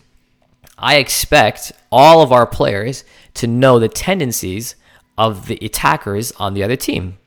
I 0.77 0.97
expect 0.97 1.73
all 1.91 2.21
of 2.21 2.33
our 2.33 2.47
players 2.47 3.03
to 3.33 3.47
know 3.47 3.79
the 3.79 3.89
tendencies 3.89 4.77
of 5.19 5.47
the 5.47 5.59
attackers 5.63 6.33
on 6.33 6.55
the 6.55 6.63
other 6.63 6.77
team. 6.77 7.19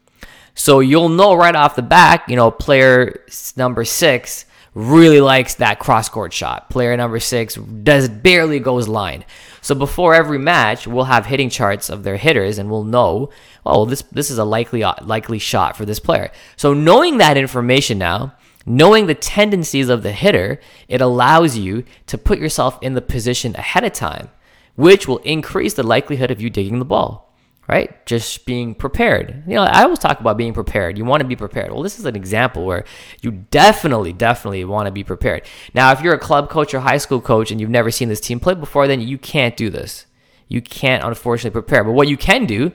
So 0.56 0.82
you'll 0.82 1.10
know 1.10 1.34
right 1.36 1.56
off 1.56 1.76
the 1.76 1.82
back, 1.82 2.28
you 2.28 2.36
know, 2.36 2.52
player 2.52 3.24
number 3.56 3.86
six 3.86 4.46
really 4.74 5.22
likes 5.22 5.56
that 5.56 5.80
cross 5.80 6.10
court 6.10 6.34
shot. 6.34 6.70
Player 6.70 6.96
number 6.96 7.20
six 7.20 7.56
does 7.56 8.10
barely 8.10 8.60
goes 8.60 8.88
line. 8.88 9.26
So 9.62 9.76
before 9.76 10.14
every 10.14 10.38
match, 10.38 10.88
we'll 10.88 11.06
have 11.06 11.26
hitting 11.26 11.50
charts 11.50 11.90
of 11.90 12.04
their 12.04 12.18
hitters, 12.18 12.58
and 12.58 12.70
we'll 12.70 12.84
know, 12.84 13.30
oh, 13.66 13.86
this 13.86 14.02
this 14.04 14.30
is 14.30 14.38
a 14.38 14.46
likely 14.46 14.84
uh, 14.84 14.96
likely 15.02 15.40
shot 15.40 15.76
for 15.76 15.86
this 15.86 16.00
player. 16.00 16.32
So 16.56 16.74
knowing 16.74 17.18
that 17.18 17.38
information 17.38 17.98
now, 17.98 18.36
knowing 18.66 19.08
the 19.08 19.16
tendencies 19.16 19.90
of 19.90 20.04
the 20.04 20.12
hitter, 20.12 20.60
it 20.88 21.02
allows 21.02 21.58
you 21.58 21.84
to 22.08 22.18
put 22.18 22.40
yourself 22.40 22.78
in 22.82 22.94
the 22.94 23.02
position 23.02 23.56
ahead 23.56 23.84
of 23.84 23.94
time, 23.94 24.30
which 24.76 25.08
will 25.08 25.20
increase 25.20 25.74
the 25.74 25.84
likelihood 25.84 26.32
of 26.32 26.42
you 26.42 26.50
digging 26.50 26.80
the 26.80 26.86
ball 26.86 27.29
right? 27.70 28.04
Just 28.08 28.48
being 28.48 28.74
prepared. 28.74 29.44
You 29.46 29.54
know, 29.54 29.62
I 29.62 29.84
always 29.84 30.00
talk 30.00 30.20
about 30.20 30.38
being 30.38 30.54
prepared. 30.54 30.98
You 30.98 31.06
want 31.06 31.22
to 31.22 31.28
be 31.28 31.36
prepared. 31.36 31.72
Well, 31.72 31.84
this 31.84 32.00
is 32.00 32.06
an 32.06 32.16
example 32.16 32.66
where 32.66 32.84
you 33.22 33.30
definitely, 33.32 34.12
definitely 34.12 34.66
want 34.66 34.88
to 34.88 34.92
be 34.92 35.04
prepared. 35.04 35.44
Now, 35.76 35.92
if 35.92 36.02
you're 36.02 36.16
a 36.16 36.20
club 36.20 36.50
coach 36.50 36.74
or 36.74 36.80
high 36.80 36.98
school 36.98 37.22
coach 37.22 37.52
and 37.52 37.62
you've 37.62 37.70
never 37.70 37.92
seen 37.92 38.10
this 38.10 38.20
team 38.20 38.40
play 38.40 38.56
before, 38.56 38.88
then 38.88 39.02
you 39.02 39.20
can't 39.20 39.56
do 39.56 39.70
this. 39.70 40.08
You 40.48 40.64
can't, 40.64 41.04
unfortunately, 41.04 41.52
prepare. 41.52 41.84
But 41.84 41.92
what 41.92 42.08
you 42.08 42.18
can 42.18 42.48
do 42.48 42.72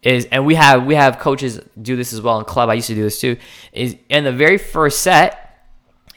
is, 0.00 0.26
and 0.26 0.46
we 0.46 0.54
have 0.54 0.86
we 0.86 0.94
have 0.94 1.18
coaches 1.18 1.60
do 1.82 1.96
this 1.96 2.12
as 2.12 2.20
well 2.20 2.38
in 2.38 2.44
club. 2.44 2.70
I 2.70 2.74
used 2.74 2.86
to 2.86 2.94
do 2.94 3.02
this 3.02 3.20
too. 3.20 3.36
Is 3.72 3.96
in 4.08 4.22
the 4.22 4.32
very 4.32 4.58
first 4.58 5.00
set, 5.00 5.66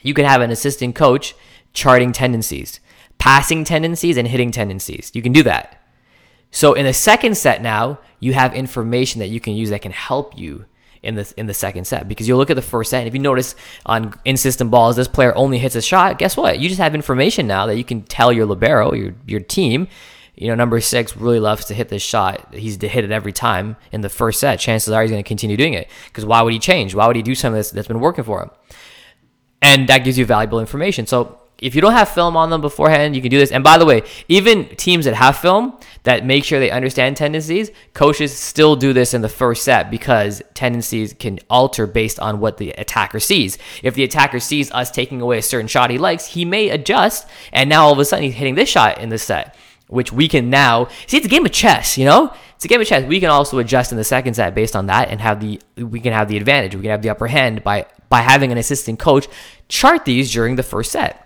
you 0.02 0.14
can 0.14 0.24
have 0.24 0.40
an 0.40 0.52
assistant 0.52 0.94
coach 0.94 1.34
charting 1.72 2.12
tendencies, 2.12 2.78
passing 3.18 3.64
tendencies, 3.64 4.16
and 4.16 4.28
hitting 4.28 4.52
tendencies. 4.52 5.10
You 5.14 5.20
can 5.20 5.32
do 5.32 5.42
that 5.42 5.83
so 6.54 6.72
in 6.74 6.86
the 6.86 6.92
second 6.92 7.36
set 7.36 7.62
now, 7.62 7.98
you 8.20 8.32
have 8.32 8.54
information 8.54 9.18
that 9.18 9.26
you 9.26 9.40
can 9.40 9.54
use 9.54 9.70
that 9.70 9.82
can 9.82 9.90
help 9.90 10.38
you 10.38 10.66
in 11.02 11.16
the 11.16 11.34
in 11.36 11.46
the 11.46 11.52
second 11.52 11.84
set 11.84 12.08
because 12.08 12.28
you'll 12.28 12.38
look 12.38 12.48
at 12.48 12.54
the 12.54 12.62
first 12.62 12.90
set 12.90 13.00
and 13.00 13.08
if 13.08 13.12
you 13.12 13.20
notice 13.20 13.56
on 13.84 14.14
in 14.24 14.36
system 14.36 14.70
balls 14.70 14.94
this 14.94 15.08
player 15.08 15.36
only 15.36 15.58
hits 15.58 15.74
a 15.74 15.82
shot, 15.82 16.16
guess 16.16 16.36
what? 16.36 16.60
You 16.60 16.68
just 16.68 16.80
have 16.80 16.94
information 16.94 17.48
now 17.48 17.66
that 17.66 17.76
you 17.76 17.82
can 17.82 18.02
tell 18.02 18.32
your 18.32 18.46
libero, 18.46 18.94
your 18.94 19.14
your 19.26 19.40
team, 19.40 19.88
you 20.36 20.46
know, 20.46 20.54
number 20.54 20.80
six 20.80 21.16
really 21.16 21.40
loves 21.40 21.64
to 21.66 21.74
hit 21.74 21.88
this 21.88 22.02
shot. 22.02 22.54
He's 22.54 22.76
to 22.78 22.88
hit 22.88 23.02
it 23.02 23.10
every 23.10 23.32
time 23.32 23.76
in 23.90 24.02
the 24.02 24.08
first 24.08 24.38
set. 24.38 24.60
Chances 24.60 24.92
are 24.92 25.02
he's 25.02 25.10
going 25.10 25.22
to 25.22 25.26
continue 25.26 25.56
doing 25.56 25.74
it 25.74 25.90
because 26.06 26.24
why 26.24 26.40
would 26.40 26.52
he 26.52 26.60
change? 26.60 26.94
Why 26.94 27.08
would 27.08 27.16
he 27.16 27.22
do 27.22 27.34
something 27.34 27.56
that's, 27.56 27.72
that's 27.72 27.88
been 27.88 27.98
working 27.98 28.22
for 28.22 28.42
him? 28.44 28.50
And 29.60 29.88
that 29.88 30.04
gives 30.04 30.16
you 30.16 30.24
valuable 30.24 30.60
information. 30.60 31.06
So 31.06 31.40
if 31.58 31.74
you 31.74 31.80
don't 31.80 31.92
have 31.92 32.08
film 32.08 32.36
on 32.36 32.50
them 32.50 32.60
beforehand, 32.60 33.14
you 33.14 33.22
can 33.22 33.30
do 33.30 33.38
this. 33.38 33.52
And 33.52 33.62
by 33.62 33.78
the 33.78 33.86
way, 33.86 34.02
even 34.28 34.66
teams 34.76 35.04
that 35.04 35.14
have 35.14 35.36
film 35.36 35.78
that 36.02 36.26
make 36.26 36.44
sure 36.44 36.58
they 36.58 36.70
understand 36.70 37.16
tendencies, 37.16 37.70
coaches 37.94 38.36
still 38.36 38.76
do 38.76 38.92
this 38.92 39.14
in 39.14 39.22
the 39.22 39.28
first 39.28 39.62
set 39.62 39.90
because 39.90 40.42
tendencies 40.54 41.12
can 41.12 41.38
alter 41.48 41.86
based 41.86 42.18
on 42.18 42.40
what 42.40 42.56
the 42.56 42.70
attacker 42.72 43.20
sees. 43.20 43.56
If 43.82 43.94
the 43.94 44.04
attacker 44.04 44.40
sees 44.40 44.70
us 44.72 44.90
taking 44.90 45.20
away 45.20 45.38
a 45.38 45.42
certain 45.42 45.68
shot 45.68 45.90
he 45.90 45.98
likes, 45.98 46.26
he 46.26 46.44
may 46.44 46.70
adjust, 46.70 47.26
and 47.52 47.70
now 47.70 47.86
all 47.86 47.92
of 47.92 47.98
a 47.98 48.04
sudden 48.04 48.24
he's 48.24 48.34
hitting 48.34 48.56
this 48.56 48.68
shot 48.68 49.00
in 49.00 49.08
the 49.08 49.18
set, 49.18 49.56
which 49.86 50.12
we 50.12 50.28
can 50.28 50.50
now 50.50 50.88
see. 51.06 51.18
It's 51.18 51.26
a 51.26 51.30
game 51.30 51.46
of 51.46 51.52
chess, 51.52 51.96
you 51.96 52.04
know. 52.04 52.34
It's 52.56 52.64
a 52.64 52.68
game 52.68 52.80
of 52.80 52.86
chess. 52.86 53.04
We 53.04 53.20
can 53.20 53.30
also 53.30 53.58
adjust 53.58 53.92
in 53.92 53.98
the 53.98 54.04
second 54.04 54.34
set 54.34 54.54
based 54.54 54.74
on 54.74 54.86
that, 54.86 55.08
and 55.08 55.20
have 55.20 55.40
the 55.40 55.60
we 55.76 56.00
can 56.00 56.12
have 56.12 56.28
the 56.28 56.36
advantage. 56.36 56.74
We 56.74 56.82
can 56.82 56.90
have 56.90 57.02
the 57.02 57.10
upper 57.10 57.26
hand 57.26 57.62
by 57.62 57.86
by 58.08 58.20
having 58.20 58.52
an 58.52 58.58
assistant 58.58 58.98
coach 58.98 59.28
chart 59.68 60.04
these 60.04 60.32
during 60.32 60.56
the 60.56 60.62
first 60.62 60.92
set. 60.92 61.23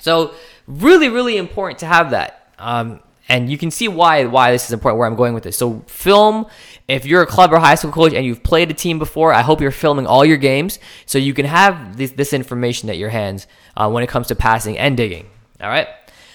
So 0.00 0.34
really, 0.66 1.08
really 1.08 1.36
important 1.36 1.78
to 1.80 1.86
have 1.86 2.10
that. 2.10 2.52
Um, 2.58 3.00
and 3.28 3.48
you 3.48 3.56
can 3.56 3.70
see 3.70 3.86
why 3.86 4.24
why 4.24 4.50
this 4.50 4.64
is 4.64 4.72
important. 4.72 4.98
Where 4.98 5.06
I'm 5.06 5.14
going 5.14 5.34
with 5.34 5.44
this. 5.44 5.56
So 5.56 5.80
film. 5.86 6.46
If 6.88 7.06
you're 7.06 7.22
a 7.22 7.26
club 7.26 7.52
or 7.52 7.60
high 7.60 7.76
school 7.76 7.92
coach 7.92 8.12
and 8.12 8.26
you've 8.26 8.42
played 8.42 8.68
a 8.68 8.74
team 8.74 8.98
before, 8.98 9.32
I 9.32 9.42
hope 9.42 9.60
you're 9.60 9.70
filming 9.70 10.08
all 10.08 10.24
your 10.24 10.36
games 10.36 10.80
so 11.06 11.18
you 11.18 11.32
can 11.32 11.46
have 11.46 11.96
this, 11.96 12.10
this 12.10 12.32
information 12.32 12.90
at 12.90 12.98
your 12.98 13.10
hands 13.10 13.46
uh, 13.76 13.88
when 13.88 14.02
it 14.02 14.08
comes 14.08 14.26
to 14.26 14.34
passing 14.34 14.76
and 14.76 14.96
digging. 14.96 15.30
All 15.60 15.68
right. 15.68 15.86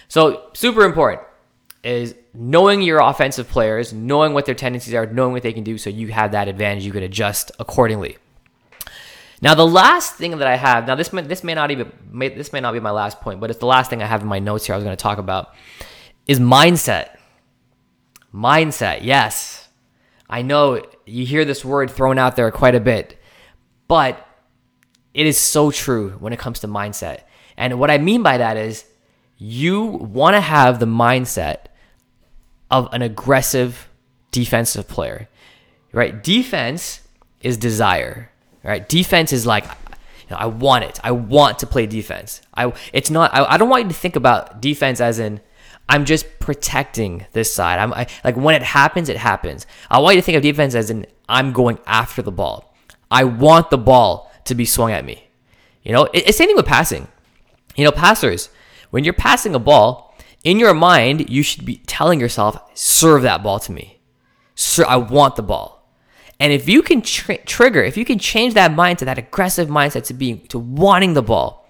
So 0.07 0.49
super 0.53 0.85
important 0.85 1.23
is 1.83 2.15
knowing 2.33 2.81
your 2.81 2.99
offensive 2.99 3.49
players, 3.49 3.91
knowing 3.91 4.33
what 4.33 4.45
their 4.45 4.55
tendencies 4.55 4.93
are, 4.93 5.05
knowing 5.05 5.33
what 5.33 5.43
they 5.43 5.51
can 5.51 5.65
do, 5.65 5.77
so 5.77 5.89
you 5.89 6.07
have 6.07 6.31
that 6.31 6.47
advantage. 6.47 6.85
You 6.85 6.93
can 6.93 7.03
adjust 7.03 7.51
accordingly. 7.59 8.17
Now, 9.41 9.53
the 9.53 9.67
last 9.67 10.15
thing 10.15 10.37
that 10.37 10.47
I 10.47 10.55
have 10.55 10.87
now 10.87 10.95
this 10.95 11.11
may, 11.11 11.21
this 11.21 11.43
may 11.43 11.53
not 11.53 11.71
even 11.71 11.91
may, 12.11 12.29
this 12.29 12.53
may 12.53 12.61
not 12.61 12.73
be 12.73 12.79
my 12.79 12.91
last 12.91 13.19
point, 13.21 13.39
but 13.39 13.49
it's 13.49 13.59
the 13.59 13.65
last 13.65 13.89
thing 13.89 14.01
I 14.01 14.05
have 14.05 14.21
in 14.21 14.27
my 14.27 14.39
notes 14.39 14.65
here. 14.65 14.75
I 14.75 14.77
was 14.77 14.83
going 14.83 14.95
to 14.95 15.01
talk 15.01 15.17
about 15.17 15.53
is 16.25 16.39
mindset. 16.39 17.09
Mindset, 18.33 18.99
yes, 19.03 19.69
I 20.29 20.41
know 20.41 20.81
you 21.05 21.25
hear 21.25 21.45
this 21.45 21.63
word 21.63 21.89
thrown 21.91 22.17
out 22.17 22.35
there 22.35 22.51
quite 22.51 22.75
a 22.75 22.79
bit, 22.79 23.19
but 23.87 24.25
it 25.13 25.25
is 25.25 25.37
so 25.37 25.71
true 25.71 26.11
when 26.19 26.33
it 26.33 26.39
comes 26.39 26.59
to 26.59 26.67
mindset. 26.67 27.21
And 27.55 27.79
what 27.79 27.89
I 27.89 27.97
mean 27.97 28.23
by 28.23 28.37
that 28.37 28.57
is 28.57 28.85
you 29.37 29.85
want 29.85 30.35
to 30.35 30.41
have 30.41 30.79
the 30.79 30.85
mindset 30.85 31.67
of 32.69 32.89
an 32.91 33.01
aggressive 33.01 33.89
defensive 34.31 34.87
player, 34.87 35.29
right? 35.93 36.21
Defense 36.21 37.01
is 37.41 37.55
desire 37.55 38.31
right? 38.65 38.87
Defense 38.87 39.31
is 39.31 39.45
like, 39.45 39.63
you 39.63 40.31
know, 40.31 40.37
I 40.37 40.47
want 40.47 40.83
it. 40.83 40.99
I 41.03 41.11
want 41.11 41.59
to 41.59 41.67
play 41.67 41.85
defense. 41.85 42.41
I 42.53 42.73
it's 42.93 43.09
not. 43.09 43.33
I, 43.33 43.45
I 43.53 43.57
don't 43.57 43.69
want 43.69 43.83
you 43.83 43.89
to 43.89 43.95
think 43.95 44.15
about 44.15 44.61
defense 44.61 44.99
as 44.99 45.19
in 45.19 45.39
I'm 45.87 46.05
just 46.05 46.39
protecting 46.39 47.25
this 47.33 47.53
side. 47.53 47.79
I'm 47.79 47.93
I, 47.93 48.07
like 48.23 48.35
when 48.35 48.55
it 48.55 48.63
happens, 48.63 49.09
it 49.09 49.17
happens. 49.17 49.67
I 49.89 49.99
want 49.99 50.15
you 50.15 50.21
to 50.21 50.25
think 50.25 50.35
of 50.35 50.43
defense 50.43 50.73
as 50.73 50.89
in 50.89 51.05
I'm 51.29 51.53
going 51.53 51.79
after 51.85 52.21
the 52.21 52.31
ball. 52.31 52.75
I 53.11 53.23
want 53.23 53.69
the 53.69 53.77
ball 53.77 54.31
to 54.45 54.55
be 54.55 54.65
swung 54.65 54.91
at 54.91 55.05
me. 55.05 55.27
You 55.83 55.91
know, 55.91 56.05
it, 56.05 56.27
it's 56.27 56.37
same 56.37 56.47
thing 56.47 56.55
with 56.55 56.65
passing. 56.65 57.07
You 57.75 57.83
know, 57.83 57.91
passers, 57.91 58.49
when 58.89 59.03
you're 59.03 59.13
passing 59.13 59.53
a 59.53 59.59
ball, 59.59 60.15
in 60.43 60.59
your 60.59 60.73
mind, 60.73 61.29
you 61.29 61.43
should 61.43 61.65
be 61.65 61.77
telling 61.87 62.19
yourself, 62.19 62.57
serve 62.73 63.23
that 63.23 63.43
ball 63.43 63.59
to 63.59 63.71
me. 63.71 63.99
Sir, 64.55 64.85
I 64.87 64.95
want 64.97 65.35
the 65.35 65.43
ball. 65.43 65.74
And 66.39 66.51
if 66.51 66.67
you 66.67 66.81
can 66.81 67.01
tr- 67.01 67.33
trigger, 67.45 67.83
if 67.83 67.97
you 67.97 68.05
can 68.05 68.19
change 68.19 68.53
that 68.55 68.71
mindset, 68.71 69.05
that 69.05 69.17
aggressive 69.17 69.69
mindset 69.69 70.03
to 70.05 70.13
being 70.13 70.45
to 70.47 70.59
wanting 70.59 71.13
the 71.13 71.21
ball, 71.21 71.67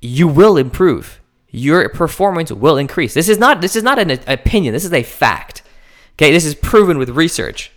you 0.00 0.26
will 0.26 0.56
improve. 0.56 1.20
Your 1.50 1.88
performance 1.88 2.52
will 2.52 2.76
increase. 2.76 3.14
This 3.14 3.28
is 3.28 3.38
not 3.38 3.60
this 3.60 3.76
is 3.76 3.82
not 3.82 3.98
an 3.98 4.10
opinion. 4.26 4.72
This 4.72 4.84
is 4.84 4.92
a 4.92 5.02
fact. 5.02 5.62
Okay, 6.14 6.32
this 6.32 6.44
is 6.44 6.54
proven 6.54 6.98
with 6.98 7.10
research. 7.10 7.70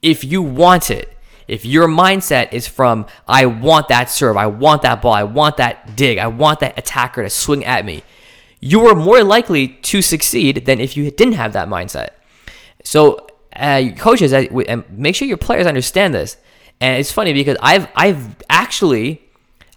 If 0.00 0.24
you 0.24 0.42
want 0.42 0.90
it, 0.90 1.16
if 1.46 1.64
your 1.64 1.86
mindset 1.86 2.52
is 2.52 2.66
from 2.66 3.06
I 3.28 3.46
want 3.46 3.88
that 3.88 4.10
serve, 4.10 4.36
I 4.36 4.46
want 4.46 4.82
that 4.82 5.02
ball, 5.02 5.12
I 5.12 5.22
want 5.22 5.58
that 5.58 5.96
dig, 5.96 6.18
I 6.18 6.26
want 6.26 6.60
that 6.60 6.78
attacker 6.78 7.22
to 7.22 7.30
swing 7.30 7.64
at 7.64 7.84
me, 7.84 8.02
you 8.60 8.86
are 8.86 8.94
more 8.94 9.22
likely 9.22 9.68
to 9.68 10.02
succeed 10.02 10.66
than 10.66 10.80
if 10.80 10.96
you 10.96 11.10
didn't 11.10 11.34
have 11.34 11.52
that 11.52 11.68
mindset. 11.68 12.10
So 12.84 13.26
uh, 13.54 13.90
coaches, 13.96 14.32
and 14.32 14.84
make 14.90 15.14
sure 15.14 15.28
your 15.28 15.36
players 15.36 15.66
understand 15.66 16.14
this. 16.14 16.36
And 16.80 16.98
it's 16.98 17.12
funny 17.12 17.32
because 17.32 17.56
I've 17.60 17.88
I've 17.94 18.36
actually 18.50 19.22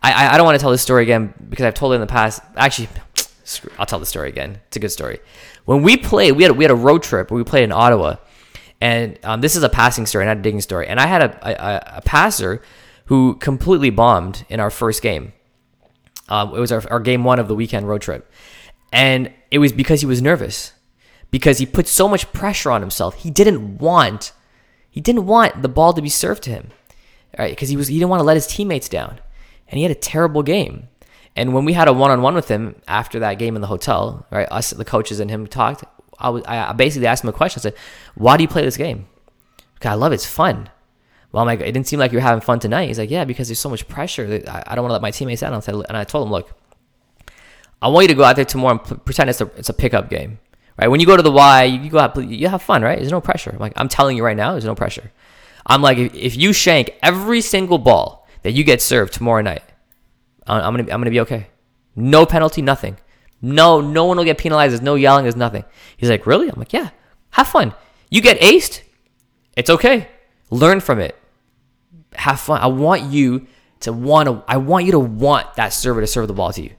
I 0.01 0.33
I 0.33 0.37
don't 0.37 0.45
want 0.45 0.57
to 0.57 0.61
tell 0.61 0.71
this 0.71 0.81
story 0.81 1.03
again 1.03 1.33
because 1.49 1.65
I've 1.65 1.73
told 1.73 1.91
it 1.93 1.95
in 1.95 2.01
the 2.01 2.07
past. 2.07 2.41
Actually, 2.55 2.89
I'll 3.77 3.85
tell 3.85 3.99
the 3.99 4.05
story 4.05 4.29
again. 4.29 4.59
It's 4.67 4.77
a 4.77 4.79
good 4.79 4.91
story. 4.91 5.19
When 5.65 5.81
we 5.81 5.97
played, 5.97 6.33
we 6.33 6.43
had 6.43 6.53
we 6.53 6.63
had 6.63 6.71
a 6.71 6.75
road 6.75 7.03
trip 7.03 7.31
we 7.31 7.43
played 7.43 7.63
in 7.63 7.71
Ottawa, 7.71 8.15
and 8.81 9.19
um, 9.23 9.41
this 9.41 9.55
is 9.55 9.63
a 9.63 9.69
passing 9.69 10.05
story, 10.05 10.25
not 10.25 10.37
a 10.37 10.41
digging 10.41 10.61
story. 10.61 10.87
And 10.87 10.99
I 10.99 11.07
had 11.07 11.21
a, 11.21 11.47
a, 11.47 11.97
a 11.97 12.01
passer 12.01 12.61
who 13.05 13.35
completely 13.35 13.89
bombed 13.89 14.45
in 14.49 14.59
our 14.59 14.71
first 14.71 15.01
game. 15.01 15.33
Um, 16.27 16.55
it 16.55 16.59
was 16.59 16.71
our, 16.71 16.83
our 16.89 16.99
game 16.99 17.23
one 17.23 17.37
of 17.37 17.47
the 17.47 17.55
weekend 17.55 17.87
road 17.87 18.01
trip, 18.01 18.31
and 18.91 19.31
it 19.51 19.59
was 19.59 19.71
because 19.73 20.01
he 20.01 20.07
was 20.07 20.21
nervous 20.21 20.71
because 21.31 21.57
he 21.57 21.65
put 21.65 21.87
so 21.87 22.07
much 22.07 22.31
pressure 22.33 22.71
on 22.71 22.81
himself. 22.81 23.15
He 23.15 23.29
didn't 23.29 23.77
want 23.77 24.31
he 24.89 25.01
didn't 25.01 25.25
want 25.25 25.61
the 25.61 25.67
ball 25.67 25.91
to 25.93 26.01
be 26.01 26.09
served 26.09 26.43
to 26.43 26.49
him. 26.49 26.71
Right? 27.37 27.51
Because 27.51 27.69
he 27.69 27.77
was 27.77 27.87
he 27.87 27.95
didn't 27.95 28.09
want 28.09 28.21
to 28.21 28.25
let 28.25 28.37
his 28.37 28.47
teammates 28.47 28.87
down. 28.87 29.19
And 29.67 29.77
he 29.77 29.83
had 29.83 29.91
a 29.91 29.95
terrible 29.95 30.43
game. 30.43 30.87
And 31.35 31.53
when 31.53 31.65
we 31.65 31.73
had 31.73 31.89
a 31.89 31.93
one-on-one 31.93 32.33
with 32.33 32.47
him 32.47 32.81
after 32.87 33.19
that 33.19 33.39
game 33.39 33.55
in 33.55 33.61
the 33.61 33.67
hotel, 33.67 34.25
right? 34.31 34.47
Us 34.49 34.69
the 34.69 34.85
coaches 34.85 35.19
and 35.19 35.29
him 35.29 35.47
talked. 35.47 35.83
I 36.17 36.29
was 36.29 36.43
I 36.45 36.71
basically 36.71 37.07
asked 37.07 37.23
him 37.23 37.29
a 37.29 37.33
question. 37.33 37.59
I 37.59 37.63
said, 37.63 37.75
"Why 38.15 38.37
do 38.37 38.43
you 38.43 38.47
play 38.47 38.61
this 38.61 38.77
game?" 38.77 39.07
Because 39.73 39.91
I 39.91 39.95
love 39.95 40.13
it. 40.13 40.15
It's 40.15 40.25
fun. 40.25 40.69
Well, 41.35 41.41
I'm 41.41 41.47
like, 41.47 41.59
it 41.59 41.73
didn't 41.73 41.87
seem 41.87 41.99
like 41.99 42.13
you 42.13 42.17
were 42.19 42.21
having 42.21 42.39
fun 42.39 42.59
tonight. 42.59 42.87
He's 42.87 42.97
like, 42.97 43.11
yeah, 43.11 43.25
because 43.25 43.49
there's 43.49 43.59
so 43.59 43.67
much 43.69 43.89
pressure. 43.89 44.41
I, 44.47 44.63
I 44.67 44.75
don't 44.75 44.83
want 44.83 44.91
to 44.91 44.93
let 44.93 45.01
my 45.01 45.11
teammates 45.11 45.41
down. 45.41 45.53
And 45.53 45.97
I 45.97 46.05
told 46.05 46.25
him, 46.25 46.31
look, 46.31 46.53
I 47.81 47.89
want 47.89 48.05
you 48.05 48.07
to 48.07 48.13
go 48.13 48.23
out 48.23 48.37
there 48.37 48.45
tomorrow 48.45 48.79
and 48.79 49.05
pretend 49.05 49.29
it's 49.29 49.41
a, 49.41 49.51
it's 49.57 49.67
a 49.67 49.73
pickup 49.73 50.09
game 50.09 50.39
right? 50.77 50.87
When 50.87 50.99
you 50.99 51.05
go 51.05 51.17
to 51.17 51.23
the 51.23 51.31
Y, 51.31 51.63
you, 51.63 51.89
go 51.89 51.99
out, 51.99 52.17
you 52.17 52.47
have 52.47 52.61
fun, 52.61 52.81
right? 52.81 52.97
There's 52.97 53.11
no 53.11 53.21
pressure. 53.21 53.51
I'm 53.51 53.59
like 53.59 53.73
I'm 53.75 53.87
telling 53.87 54.17
you 54.17 54.23
right 54.23 54.37
now, 54.37 54.51
there's 54.51 54.65
no 54.65 54.75
pressure. 54.75 55.11
I'm 55.65 55.81
like, 55.81 55.97
if, 55.97 56.13
if 56.13 56.35
you 56.37 56.53
shank 56.53 56.91
every 57.01 57.41
single 57.41 57.77
ball 57.77 58.27
that 58.43 58.51
you 58.51 58.63
get 58.63 58.81
served 58.81 59.13
tomorrow 59.13 59.41
night, 59.41 59.63
I'm, 60.45 60.61
I'm 60.61 60.73
gonna 60.75 60.93
I'm 60.93 60.99
gonna 60.99 61.11
be 61.11 61.21
okay. 61.21 61.47
No 61.95 62.25
penalty, 62.25 62.61
nothing. 62.61 62.97
No, 63.41 63.81
no 63.81 64.05
one 64.05 64.17
will 64.17 64.23
get 64.23 64.37
penalized. 64.37 64.71
There's 64.71 64.81
no 64.81 64.95
yelling. 64.95 65.23
There's 65.23 65.35
nothing. 65.35 65.65
He's 65.97 66.09
like, 66.09 66.25
really? 66.25 66.49
I'm 66.49 66.57
like, 66.57 66.73
yeah. 66.73 66.89
Have 67.31 67.47
fun. 67.47 67.73
You 68.09 68.21
get 68.21 68.39
aced, 68.39 68.81
it's 69.55 69.69
okay. 69.69 70.07
Learn 70.49 70.79
from 70.79 70.99
it. 70.99 71.17
Have 72.13 72.39
fun. 72.39 72.61
I 72.61 72.67
want 72.67 73.03
you 73.03 73.47
to 73.81 73.91
want 73.91 74.27
to 74.27 74.43
I 74.47 74.57
want 74.57 74.85
you 74.85 74.91
to 74.93 74.99
want 74.99 75.55
that 75.55 75.69
server 75.69 76.01
to 76.01 76.07
serve 76.07 76.27
the 76.27 76.33
ball 76.33 76.53
to 76.53 76.61
you. 76.61 76.71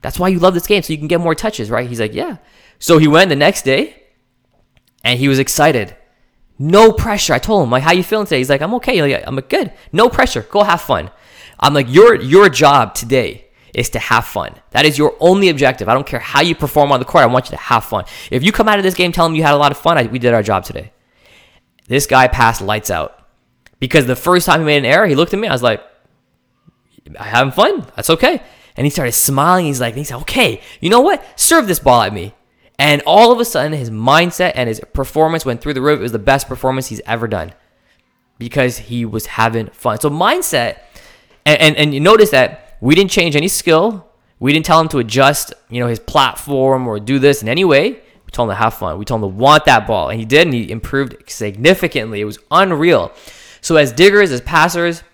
That's 0.00 0.18
why 0.18 0.28
you 0.28 0.38
love 0.38 0.54
this 0.54 0.66
game 0.66 0.82
so 0.82 0.92
you 0.92 0.98
can 0.98 1.08
get 1.08 1.20
more 1.20 1.34
touches, 1.34 1.70
right? 1.70 1.88
He's 1.88 2.00
like, 2.00 2.14
"Yeah." 2.14 2.38
So 2.82 2.98
he 2.98 3.06
went 3.06 3.28
the 3.28 3.36
next 3.36 3.62
day 3.62 3.94
and 5.04 5.16
he 5.16 5.28
was 5.28 5.38
excited. 5.38 5.96
No 6.58 6.90
pressure. 6.90 7.32
I 7.32 7.38
told 7.38 7.62
him, 7.62 7.70
like, 7.70 7.84
how 7.84 7.92
you 7.92 8.02
feeling 8.02 8.26
today? 8.26 8.38
He's 8.38 8.50
like, 8.50 8.60
I'm 8.60 8.74
okay. 8.74 9.00
Like, 9.00 9.22
I'm 9.24 9.36
like, 9.36 9.48
good. 9.48 9.72
No 9.92 10.08
pressure. 10.08 10.42
Go 10.42 10.64
have 10.64 10.80
fun. 10.82 11.12
I'm 11.60 11.74
like, 11.74 11.86
your 11.88 12.16
your 12.16 12.48
job 12.48 12.96
today 12.96 13.46
is 13.72 13.88
to 13.90 14.00
have 14.00 14.24
fun. 14.24 14.56
That 14.70 14.84
is 14.84 14.98
your 14.98 15.14
only 15.20 15.48
objective. 15.48 15.88
I 15.88 15.94
don't 15.94 16.08
care 16.08 16.18
how 16.18 16.40
you 16.40 16.56
perform 16.56 16.90
on 16.90 16.98
the 16.98 17.06
court. 17.06 17.22
I 17.22 17.28
want 17.28 17.46
you 17.46 17.50
to 17.52 17.62
have 17.62 17.84
fun. 17.84 18.04
If 18.32 18.42
you 18.42 18.50
come 18.50 18.68
out 18.68 18.78
of 18.78 18.82
this 18.82 18.94
game 18.94 19.12
telling 19.12 19.32
me 19.32 19.38
you 19.38 19.44
had 19.44 19.54
a 19.54 19.58
lot 19.58 19.70
of 19.70 19.78
fun, 19.78 19.96
I, 19.96 20.06
we 20.06 20.18
did 20.18 20.34
our 20.34 20.42
job 20.42 20.64
today. 20.64 20.92
This 21.86 22.06
guy 22.06 22.26
passed 22.26 22.60
lights 22.60 22.90
out 22.90 23.16
because 23.78 24.06
the 24.06 24.16
first 24.16 24.44
time 24.44 24.58
he 24.58 24.66
made 24.66 24.78
an 24.78 24.86
error, 24.86 25.06
he 25.06 25.14
looked 25.14 25.32
at 25.32 25.38
me. 25.38 25.46
I 25.46 25.52
was 25.52 25.62
like, 25.62 25.80
"I 27.16 27.28
having 27.28 27.52
fun. 27.52 27.86
That's 27.94 28.10
okay." 28.10 28.42
And 28.76 28.84
he 28.84 28.90
started 28.90 29.12
smiling. 29.12 29.66
He's 29.66 29.80
like, 29.80 29.94
he 29.94 30.02
said, 30.02 30.16
"Okay, 30.22 30.60
you 30.80 30.90
know 30.90 31.00
what? 31.00 31.24
Serve 31.38 31.68
this 31.68 31.78
ball 31.78 32.02
at 32.02 32.12
me." 32.12 32.34
And 32.78 33.02
all 33.06 33.30
of 33.32 33.38
a 33.38 33.44
sudden, 33.44 33.72
his 33.72 33.90
mindset 33.90 34.52
and 34.54 34.68
his 34.68 34.80
performance 34.92 35.44
went 35.44 35.60
through 35.60 35.74
the 35.74 35.82
roof. 35.82 36.00
It 36.00 36.02
was 36.02 36.12
the 36.12 36.18
best 36.18 36.48
performance 36.48 36.88
he's 36.88 37.00
ever 37.06 37.28
done 37.28 37.52
because 38.38 38.78
he 38.78 39.04
was 39.04 39.26
having 39.26 39.68
fun. 39.68 40.00
So 40.00 40.10
mindset, 40.10 40.78
and, 41.46 41.60
and, 41.60 41.76
and 41.76 41.94
you 41.94 42.00
notice 42.00 42.30
that 42.30 42.76
we 42.80 42.94
didn't 42.94 43.10
change 43.10 43.36
any 43.36 43.48
skill. 43.48 44.08
We 44.40 44.52
didn't 44.52 44.66
tell 44.66 44.80
him 44.80 44.88
to 44.88 44.98
adjust, 44.98 45.54
you 45.70 45.78
know, 45.78 45.86
his 45.86 46.00
platform 46.00 46.88
or 46.88 46.98
do 46.98 47.20
this 47.20 47.42
in 47.42 47.48
any 47.48 47.64
way. 47.64 47.90
We 47.90 48.30
told 48.32 48.48
him 48.48 48.56
to 48.56 48.58
have 48.58 48.74
fun. 48.74 48.98
We 48.98 49.04
told 49.04 49.22
him 49.22 49.30
to 49.30 49.36
want 49.36 49.66
that 49.66 49.86
ball, 49.86 50.08
and 50.08 50.18
he 50.18 50.26
did, 50.26 50.48
and 50.48 50.54
he 50.54 50.68
improved 50.68 51.30
significantly. 51.30 52.20
It 52.20 52.24
was 52.24 52.38
unreal. 52.50 53.12
So 53.60 53.76
as 53.76 53.92
diggers, 53.92 54.32
as 54.32 54.40
passers, 54.40 55.04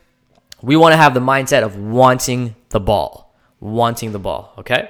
we 0.62 0.76
want 0.76 0.92
to 0.92 0.96
have 0.96 1.12
the 1.12 1.20
mindset 1.20 1.62
of 1.62 1.76
wanting 1.76 2.54
the 2.70 2.80
ball, 2.80 3.34
wanting 3.60 4.12
the 4.12 4.18
ball. 4.18 4.54
Okay. 4.58 4.88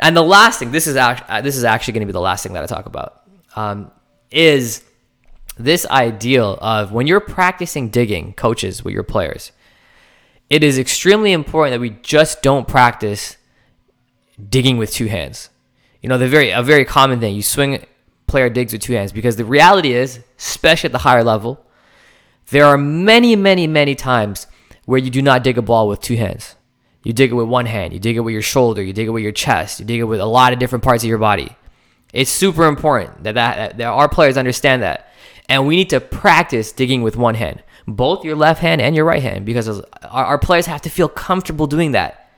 And 0.00 0.16
the 0.16 0.22
last 0.22 0.58
thing, 0.58 0.72
this 0.72 0.86
is 0.86 0.96
actually 0.96 1.28
uh, 1.28 1.40
this 1.42 1.56
is 1.56 1.64
actually 1.64 1.92
going 1.92 2.00
to 2.00 2.06
be 2.06 2.12
the 2.12 2.20
last 2.20 2.42
thing 2.42 2.54
that 2.54 2.62
I 2.62 2.66
talk 2.66 2.86
about, 2.86 3.22
um, 3.54 3.90
is 4.30 4.82
this 5.58 5.86
ideal 5.86 6.58
of 6.60 6.90
when 6.90 7.06
you're 7.06 7.20
practicing 7.20 7.90
digging, 7.90 8.32
coaches 8.32 8.82
with 8.82 8.94
your 8.94 9.02
players. 9.02 9.52
It 10.48 10.64
is 10.64 10.78
extremely 10.78 11.32
important 11.32 11.74
that 11.74 11.80
we 11.80 11.90
just 12.02 12.42
don't 12.42 12.66
practice 12.66 13.36
digging 14.48 14.78
with 14.78 14.90
two 14.90 15.06
hands. 15.06 15.50
You 16.02 16.08
know, 16.08 16.18
the 16.18 16.28
very 16.28 16.50
a 16.50 16.62
very 16.62 16.84
common 16.84 17.20
thing. 17.20 17.36
You 17.36 17.42
swing 17.42 17.84
player 18.26 18.48
digs 18.48 18.72
with 18.72 18.80
two 18.80 18.94
hands 18.94 19.12
because 19.12 19.36
the 19.36 19.44
reality 19.44 19.92
is, 19.92 20.20
especially 20.38 20.88
at 20.88 20.92
the 20.92 20.98
higher 20.98 21.22
level, 21.22 21.64
there 22.50 22.64
are 22.64 22.78
many, 22.78 23.36
many, 23.36 23.66
many 23.66 23.94
times 23.94 24.46
where 24.86 24.98
you 24.98 25.10
do 25.10 25.20
not 25.20 25.44
dig 25.44 25.58
a 25.58 25.62
ball 25.62 25.88
with 25.88 26.00
two 26.00 26.16
hands. 26.16 26.56
You 27.02 27.12
dig 27.12 27.30
it 27.30 27.34
with 27.34 27.48
one 27.48 27.66
hand, 27.66 27.92
you 27.92 27.98
dig 27.98 28.16
it 28.16 28.20
with 28.20 28.32
your 28.32 28.42
shoulder, 28.42 28.82
you 28.82 28.92
dig 28.92 29.06
it 29.06 29.10
with 29.10 29.22
your 29.22 29.32
chest, 29.32 29.80
you 29.80 29.86
dig 29.86 30.00
it 30.00 30.04
with 30.04 30.20
a 30.20 30.26
lot 30.26 30.52
of 30.52 30.58
different 30.58 30.84
parts 30.84 31.02
of 31.02 31.08
your 31.08 31.18
body. 31.18 31.56
It's 32.12 32.30
super 32.30 32.66
important 32.66 33.24
that, 33.24 33.36
that, 33.36 33.78
that 33.78 33.86
our 33.86 34.08
players 34.08 34.36
understand 34.36 34.82
that. 34.82 35.08
And 35.48 35.66
we 35.66 35.76
need 35.76 35.90
to 35.90 36.00
practice 36.00 36.72
digging 36.72 37.02
with 37.02 37.16
one 37.16 37.36
hand, 37.36 37.62
both 37.86 38.24
your 38.24 38.36
left 38.36 38.60
hand 38.60 38.80
and 38.80 38.94
your 38.94 39.04
right 39.04 39.22
hand, 39.22 39.46
because 39.46 39.68
our, 39.68 40.24
our 40.24 40.38
players 40.38 40.66
have 40.66 40.82
to 40.82 40.90
feel 40.90 41.08
comfortable 41.08 41.66
doing 41.66 41.92
that. 41.92 42.30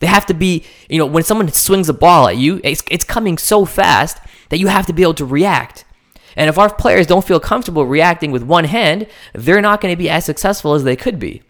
They 0.00 0.06
have 0.06 0.26
to 0.26 0.34
be, 0.34 0.64
you 0.88 0.98
know, 0.98 1.06
when 1.06 1.22
someone 1.22 1.50
swings 1.52 1.88
a 1.88 1.94
ball 1.94 2.28
at 2.28 2.36
you, 2.36 2.60
it's, 2.64 2.82
it's 2.90 3.04
coming 3.04 3.38
so 3.38 3.64
fast 3.64 4.18
that 4.48 4.58
you 4.58 4.68
have 4.68 4.86
to 4.86 4.92
be 4.92 5.02
able 5.02 5.14
to 5.14 5.24
react. 5.24 5.84
And 6.36 6.48
if 6.48 6.58
our 6.58 6.72
players 6.72 7.06
don't 7.06 7.24
feel 7.24 7.40
comfortable 7.40 7.84
reacting 7.84 8.30
with 8.30 8.42
one 8.42 8.64
hand, 8.64 9.06
they're 9.32 9.60
not 9.60 9.80
going 9.80 9.92
to 9.92 9.98
be 9.98 10.08
as 10.08 10.24
successful 10.24 10.74
as 10.74 10.84
they 10.84 10.94
could 10.96 11.18
be. 11.18 11.42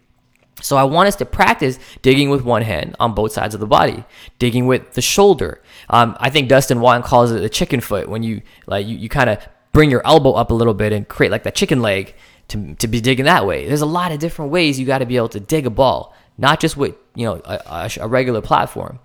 So 0.61 0.77
I 0.77 0.83
want 0.83 1.07
us 1.07 1.15
to 1.17 1.25
practice 1.25 1.79
digging 2.01 2.29
with 2.29 2.43
one 2.43 2.61
hand 2.61 2.95
on 2.99 3.13
both 3.13 3.31
sides 3.31 3.53
of 3.53 3.59
the 3.59 3.67
body, 3.67 4.03
digging 4.39 4.67
with 4.67 4.93
the 4.93 5.01
shoulder. 5.01 5.61
Um, 5.89 6.15
I 6.19 6.29
think 6.29 6.49
Dustin 6.49 6.79
Watten 6.79 7.03
calls 7.03 7.31
it 7.31 7.39
the 7.39 7.49
chicken 7.49 7.81
foot 7.81 8.09
when 8.09 8.23
you 8.23 8.41
like 8.67 8.85
you, 8.85 8.97
you 8.97 9.09
kind 9.09 9.29
of 9.29 9.39
bring 9.71 9.89
your 9.89 10.05
elbow 10.05 10.33
up 10.33 10.51
a 10.51 10.53
little 10.53 10.73
bit 10.73 10.91
and 10.91 11.07
create 11.07 11.31
like 11.31 11.43
that 11.43 11.55
chicken 11.55 11.81
leg 11.81 12.15
to, 12.49 12.75
to 12.75 12.87
be 12.87 12.99
digging 12.99 13.25
that 13.25 13.45
way. 13.45 13.67
There's 13.67 13.81
a 13.81 13.85
lot 13.85 14.11
of 14.11 14.19
different 14.19 14.51
ways 14.51 14.79
you 14.79 14.85
got 14.85 14.99
to 14.99 15.05
be 15.05 15.17
able 15.17 15.29
to 15.29 15.39
dig 15.39 15.65
a 15.65 15.69
ball, 15.69 16.15
not 16.37 16.59
just 16.59 16.75
with 16.75 16.95
you 17.15 17.25
know 17.25 17.41
a, 17.45 17.89
a, 17.99 18.07
regular 18.07 18.41
platform. 18.41 18.99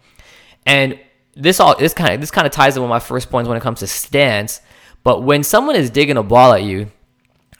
And 0.66 0.98
this 1.34 1.60
all 1.60 1.76
this 1.76 1.94
kind 1.94 2.14
of 2.14 2.20
this 2.20 2.30
kind 2.30 2.46
of 2.46 2.52
ties 2.52 2.76
in 2.76 2.82
with 2.82 2.90
my 2.90 3.00
first 3.00 3.30
points 3.30 3.48
when 3.48 3.56
it 3.56 3.62
comes 3.62 3.80
to 3.80 3.86
stance. 3.86 4.60
But 5.02 5.22
when 5.22 5.42
someone 5.42 5.76
is 5.76 5.90
digging 5.90 6.16
a 6.16 6.22
ball 6.22 6.54
at 6.54 6.62
you, 6.62 6.90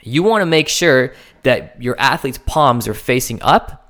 you 0.03 0.23
want 0.23 0.41
to 0.43 0.47
make 0.47 0.69
sure 0.69 1.13
that 1.43 1.81
your 1.83 1.95
athlete's 1.99 2.39
palms 2.39 2.89
are 2.89 2.95
facing 2.95 3.43
up 3.43 3.84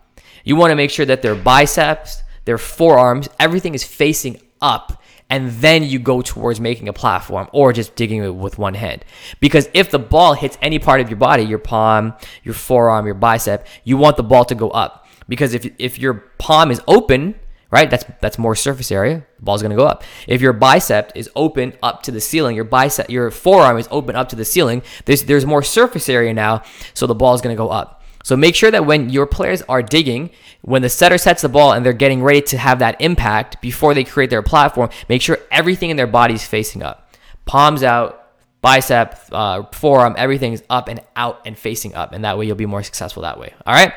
you 0.45 0.57
want 0.57 0.71
to 0.71 0.77
make 0.77 0.91
sure 0.91 1.07
that 1.07 1.23
their 1.23 1.35
biceps, 1.35 2.23
their 2.45 2.59
forearms, 2.59 3.29
everything 3.41 3.75
is 3.75 3.83
facing 3.83 4.41
up. 4.61 5.03
And 5.31 5.51
then 5.53 5.83
you 5.83 5.99
go 5.99 6.21
towards 6.21 6.61
making 6.61 6.87
a 6.87 6.93
platform 6.93 7.49
or 7.53 7.73
just 7.73 7.97
digging 7.97 8.23
it 8.23 8.35
with 8.35 8.59
one 8.59 8.75
hand. 8.75 9.05
Because 9.41 9.69
if 9.73 9.91
the 9.91 9.99
ball 9.99 10.35
hits 10.35 10.59
any 10.61 10.79
part 10.79 11.01
of 11.01 11.09
your 11.09 11.17
body, 11.17 11.43
your 11.43 11.59
palm, 11.59 12.15
your 12.45 12.55
forearm, 12.55 13.07
your 13.07 13.15
bicep, 13.15 13.67
you 13.85 13.97
want 13.97 14.17
the 14.19 14.23
ball 14.23 14.45
to 14.45 14.55
go 14.55 14.69
up. 14.71 15.07
Because 15.27 15.55
if, 15.55 15.67
if 15.79 15.99
your 15.99 16.15
palm 16.39 16.71
is 16.71 16.81
open, 16.87 17.35
right? 17.75 17.91
That's 17.91 18.05
that's 18.21 18.39
more 18.39 18.55
surface 18.55 18.93
area. 18.93 19.27
The 19.39 19.43
ball's 19.43 19.61
gonna 19.61 19.75
go 19.75 19.87
up. 19.87 20.05
If 20.29 20.41
your 20.41 20.53
bicep 20.53 21.11
is 21.17 21.29
open 21.35 21.73
up 21.83 22.05
to 22.05 22.13
the 22.13 22.21
ceiling, 22.21 22.55
your 22.55 22.65
bicep, 22.65 23.11
your 23.11 23.33
forearm 23.33 23.79
is 23.79 23.89
open 23.91 24.15
up 24.15 24.29
to 24.29 24.37
the 24.37 24.45
ceiling. 24.45 24.83
There's 25.07 25.25
there's 25.25 25.45
more 25.45 25.63
surface 25.63 26.09
area 26.09 26.33
now, 26.33 26.63
so 26.95 27.09
the 27.09 27.17
ball 27.17 27.35
is 27.35 27.41
gonna 27.41 27.57
go 27.57 27.71
up. 27.71 28.04
So 28.25 28.37
make 28.37 28.55
sure 28.57 28.71
that 28.71 28.87
when 28.87 29.11
your 29.11 29.27
players 29.27 29.63
are 29.69 29.83
digging, 29.83 30.31
when 30.63 30.81
the 30.81 30.89
setter 30.89 31.19
sets 31.19 31.43
the 31.43 31.49
ball 31.49 31.73
and 31.73 31.85
they're 31.85 31.93
getting 31.93 32.23
ready 32.23 32.41
to 32.41 32.59
have 32.59 32.79
that 32.79 33.01
impact 33.01 33.61
before 33.61 33.93
they 33.93 34.03
create 34.03 34.31
their 34.31 34.43
platform, 34.43 34.89
make 35.11 35.21
sure 35.21 35.39
everything 35.51 35.91
in 35.91 35.97
their 35.99 36.07
body 36.07 36.35
is 36.35 36.45
facing 36.45 36.83
up. 36.83 37.15
Palms 37.45 37.83
out, 37.83 38.33
bicep, 38.63 39.21
uh, 39.31 39.65
forearm, 39.73 40.15
everything 40.17 40.55
is 40.55 40.65
up 40.71 40.89
and 40.89 41.03
out 41.15 41.43
and 41.45 41.57
facing 41.57 41.95
up. 41.95 42.15
And 42.15 42.25
that 42.25 42.39
way 42.39 42.47
you'll 42.47 42.57
be 42.57 42.65
more 42.65 42.83
successful 42.83 43.23
that 43.23 43.39
way. 43.39 43.53
All 43.67 43.75
right. 43.75 43.93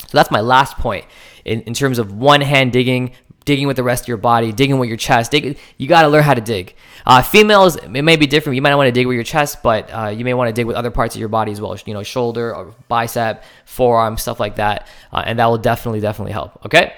So 0.00 0.16
that's 0.16 0.30
my 0.30 0.40
last 0.40 0.78
point 0.78 1.04
in, 1.44 1.60
in 1.62 1.74
terms 1.74 1.98
of 1.98 2.14
one 2.14 2.40
hand 2.40 2.72
digging 2.72 3.12
digging 3.48 3.66
with 3.66 3.76
the 3.76 3.82
rest 3.82 4.04
of 4.04 4.08
your 4.08 4.18
body, 4.18 4.52
digging 4.52 4.78
with 4.78 4.90
your 4.90 4.98
chest. 4.98 5.30
Dig, 5.30 5.58
you 5.78 5.88
got 5.88 6.02
to 6.02 6.08
learn 6.08 6.22
how 6.22 6.34
to 6.34 6.40
dig. 6.42 6.74
Uh, 7.06 7.22
females, 7.22 7.76
it 7.76 7.88
may 7.88 8.16
be 8.16 8.26
different. 8.26 8.56
You 8.56 8.60
might 8.60 8.68
not 8.68 8.76
want 8.76 8.88
to 8.88 8.92
dig 8.92 9.06
with 9.06 9.14
your 9.14 9.24
chest, 9.24 9.62
but 9.62 9.88
uh, 9.90 10.08
you 10.08 10.22
may 10.22 10.34
want 10.34 10.48
to 10.48 10.52
dig 10.52 10.66
with 10.66 10.76
other 10.76 10.90
parts 10.90 11.14
of 11.14 11.18
your 11.18 11.30
body 11.30 11.50
as 11.50 11.58
well. 11.58 11.74
You 11.86 11.94
know, 11.94 12.02
shoulder 12.02 12.54
or 12.54 12.74
bicep, 12.88 13.42
forearm, 13.64 14.18
stuff 14.18 14.38
like 14.38 14.56
that, 14.56 14.86
uh, 15.14 15.22
and 15.24 15.38
that 15.38 15.46
will 15.46 15.56
definitely, 15.56 16.00
definitely 16.00 16.32
help. 16.32 16.62
Okay, 16.66 16.92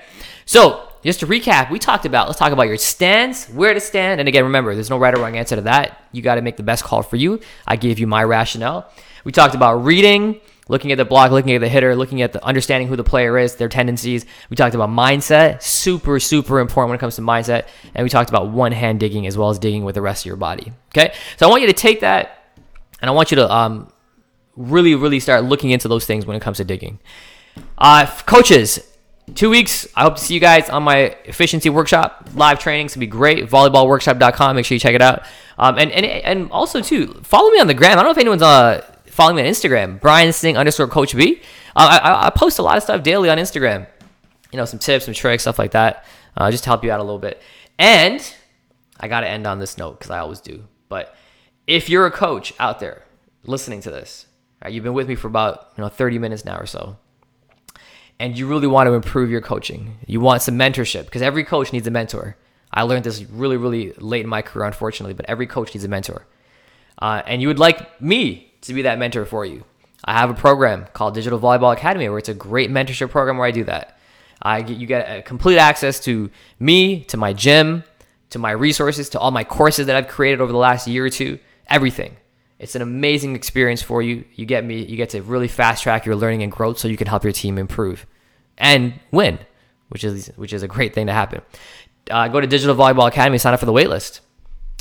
so 0.45 0.89
just 1.05 1.21
to 1.21 1.27
recap, 1.29 1.71
we 1.71 1.79
talked 1.79 2.05
about 2.05 2.27
let's 2.27 2.41
talk 2.41 2.51
about 2.51 2.67
your 2.67 2.79
stance, 2.79 3.47
where 3.47 3.73
to 3.73 3.79
stand, 3.79 4.19
and 4.19 4.29
again, 4.29 4.43
remember, 4.43 4.75
there's 4.75 4.91
no 4.91 4.99
right 4.99 5.15
or 5.15 5.21
wrong 5.23 5.37
answer 5.37 5.55
to 5.55 5.63
that. 5.63 6.05
You 6.11 6.21
got 6.21 6.35
to 6.35 6.43
make 6.43 6.57
the 6.57 6.65
best 6.65 6.83
call 6.83 7.05
for 7.05 7.15
you. 7.15 7.39
I 7.65 7.77
gave 7.77 8.01
you 8.01 8.09
my 8.09 8.25
rationale. 8.25 8.91
We 9.23 9.31
talked 9.31 9.55
about 9.55 9.85
reading 9.85 10.41
looking 10.71 10.93
at 10.93 10.99
the 10.99 11.05
block, 11.05 11.33
looking 11.33 11.53
at 11.53 11.61
the 11.61 11.69
hitter, 11.69 11.97
looking 11.97 12.23
at 12.23 12.33
the 12.33 12.43
understanding 12.45 12.89
who 12.89 12.95
the 12.95 13.05
player 13.05 13.37
is, 13.37 13.57
their 13.57 13.69
tendencies. 13.69 14.25
We 14.49 14.57
talked 14.57 14.75
about 14.75 14.89
mindset, 14.89 15.63
super, 15.63 16.21
super 16.21 16.61
important 16.61 16.91
when 16.91 16.97
it 16.97 17.01
comes 17.01 17.17
to 17.17 17.23
mindset. 17.23 17.67
And 17.95 18.05
we 18.05 18.09
talked 18.09 18.31
about 18.31 18.51
one 18.51 18.71
hand 18.71 19.01
digging 19.01 19.27
as 19.27 19.37
well 19.37 19.51
as 19.51 19.59
digging 19.59 19.85
with 19.85 19.97
the 19.97 20.03
rest 20.03 20.23
of 20.23 20.27
your 20.27 20.37
body. 20.37 20.73
Okay. 20.91 21.13
So 21.37 21.47
I 21.47 21.51
want 21.51 21.63
you 21.63 21.67
to 21.67 21.75
take 21.75 22.01
that 22.01 22.45
and 23.03 23.11
I 23.11 23.13
want 23.13 23.33
you 23.33 23.37
to 23.37 23.53
um, 23.53 23.93
really, 24.57 24.95
really 24.95 25.19
start 25.19 25.45
looking 25.45 25.71
into 25.71 25.89
those 25.89 26.07
things 26.07 26.25
when 26.25 26.37
it 26.37 26.41
comes 26.41 26.59
to 26.59 26.65
digging. 26.65 27.01
Uh, 27.77 28.07
coaches, 28.27 28.79
two 29.35 29.51
weeks. 29.51 29.89
I 29.97 30.03
hope 30.03 30.17
to 30.17 30.23
see 30.23 30.35
you 30.35 30.41
guys 30.41 30.71
on 30.71 30.85
my 30.85 31.17
efficiency 31.25 31.69
workshop. 31.69 32.29
Live 32.35 32.61
training. 32.61 32.87
It's 32.87 32.95
gonna 32.95 33.01
be 33.01 33.09
great. 33.09 33.49
Volleyballworkshop.com. 33.49 34.55
Make 34.55 34.67
sure 34.67 34.77
you 34.77 34.81
check 34.81 34.95
it 34.95 35.03
out. 35.03 35.25
Um, 35.59 35.79
and, 35.79 35.91
and 35.91 36.07
and 36.07 36.51
also 36.53 36.81
too, 36.81 37.21
follow 37.23 37.51
me 37.51 37.61
on 37.61 37.67
the 37.67 37.75
gram. 37.75 37.93
I 37.93 37.95
don't 37.97 38.05
know 38.05 38.11
if 38.13 38.19
anyone's 38.19 38.43
uh 38.43 38.90
follow 39.11 39.35
me 39.35 39.43
on 39.43 39.49
Instagram, 39.49 40.01
Brian 40.01 40.33
Singh 40.33 40.57
underscore 40.57 40.89
Coach 40.89 41.15
B. 41.17 41.43
Uh, 41.77 42.01
I, 42.03 42.27
I, 42.27 42.31
post 42.31 42.59
a 42.59 42.63
lot 42.63 42.77
of 42.77 42.83
stuff 42.83 43.03
daily 43.03 43.29
on 43.29 43.39
Instagram. 43.39 43.87
You 44.53 44.57
know, 44.57 44.65
some 44.65 44.79
tips, 44.79 45.05
some 45.05 45.15
tricks, 45.15 45.43
stuff 45.43 45.59
like 45.59 45.73
that, 45.73 46.05
uh, 46.37 46.51
just 46.51 46.65
to 46.65 46.71
help 46.71 46.83
you 46.83 46.91
out 46.91 47.01
a 47.01 47.03
little 47.03 47.19
bit. 47.19 47.41
And 47.79 48.21
I 48.99 49.09
got 49.09 49.21
to 49.21 49.29
end 49.29 49.47
on 49.47 49.59
this 49.59 49.79
note 49.79 49.99
because 49.99 50.11
I 50.11 50.19
always 50.19 50.41
do. 50.41 50.65
But 50.89 51.15
if 51.67 51.89
you're 51.89 52.07
a 52.07 52.11
coach 52.11 52.53
out 52.59 52.81
there 52.81 53.05
listening 53.45 53.81
to 53.83 53.91
this, 53.91 54.27
right, 54.63 54.73
you've 54.73 54.85
been 54.85 54.95
with 54.95 55.09
me 55.09 55.15
for 55.15 55.29
about 55.29 55.73
you 55.77 55.83
know 55.83 55.89
30 55.89 56.19
minutes 56.19 56.45
now 56.45 56.57
or 56.57 56.67
so, 56.67 56.97
and 58.19 58.37
you 58.37 58.47
really 58.47 58.67
want 58.67 58.87
to 58.87 58.93
improve 58.93 59.31
your 59.31 59.41
coaching, 59.41 59.99
you 60.07 60.21
want 60.21 60.43
some 60.43 60.59
mentorship 60.59 61.05
because 61.05 61.23
every 61.23 61.45
coach 61.45 61.73
needs 61.73 61.87
a 61.87 61.91
mentor. 61.91 62.37
I 62.73 62.83
learned 62.83 63.05
this 63.05 63.23
really, 63.25 63.57
really 63.57 63.93
late 63.99 64.23
in 64.23 64.29
my 64.29 64.43
career, 64.43 64.65
unfortunately, 64.67 65.15
but 65.15 65.27
every 65.27 65.47
coach 65.47 65.75
needs 65.75 65.85
a 65.85 65.89
mentor. 65.89 66.27
Uh, 67.01 67.23
and 67.27 67.41
you 67.41 67.49
would 67.49 67.59
like 67.59 68.01
me 68.01 68.50
to 68.63 68.75
be 68.75 68.83
that 68.83 68.99
mentor 68.99 69.25
for 69.25 69.45
you. 69.45 69.65
I 70.05 70.15
have 70.19 70.31
a 70.31 70.35
program 70.35 70.87
called 70.93 71.15
Digital 71.15 71.39
Volleyball 71.39 71.73
Academy 71.73 72.09
where 72.09 72.19
it's 72.19 72.29
a 72.29 72.35
great 72.35 72.71
mentorship 72.71 73.11
program 73.11 73.37
where 73.37 73.47
I 73.47 73.51
do 73.51 73.65
that. 73.65 73.99
I 74.43 74.63
get, 74.63 74.79
you 74.79 74.87
get 74.87 75.27
complete 75.27 75.59
access 75.59 76.01
to 76.01 76.31
me, 76.59 77.05
to 77.05 77.17
my 77.17 77.33
gym, 77.33 77.85
to 78.31 78.39
my 78.39 78.53
resources, 78.53 79.11
to 79.11 79.19
all 79.19 79.31
my 79.31 79.45
courses 79.45 79.87
that 79.87 79.97
I've 79.97 80.09
created 80.09 80.41
over 80.41 80.53
the 80.53 80.59
last 80.59 80.87
year 80.87 81.05
or 81.05 81.11
two, 81.11 81.39
everything. 81.67 82.17
It's 82.59 82.75
an 82.75 82.83
amazing 82.83 83.37
experience 83.37 83.83
for 83.83 84.03
you. 84.03 84.25
You 84.35 84.47
get 84.47 84.65
me. 84.65 84.85
You 84.85 84.97
get 84.97 85.11
to 85.11 85.23
really 85.23 85.49
fast 85.49 85.83
track 85.83 86.05
your 86.05 86.15
learning 86.15 86.43
and 86.43 86.53
growth, 86.53 86.79
so 86.79 86.89
you 86.89 86.97
can 86.97 87.07
help 87.07 87.25
your 87.25 87.33
team 87.33 87.57
improve 87.57 88.07
and 88.59 89.01
win, 89.11 89.39
which 89.89 90.05
is 90.05 90.31
which 90.37 90.53
is 90.53 90.63
a 90.63 90.69
great 90.69 90.95
thing 90.95 91.07
to 91.07 91.13
happen. 91.13 91.41
Uh, 92.11 92.29
go 92.29 92.39
to 92.39 92.47
Digital 92.47 92.77
Volleyball 92.77 93.09
Academy, 93.09 93.39
sign 93.39 93.55
up 93.55 93.61
for 93.61 93.67
the 93.67 93.73
waitlist, 93.73 94.21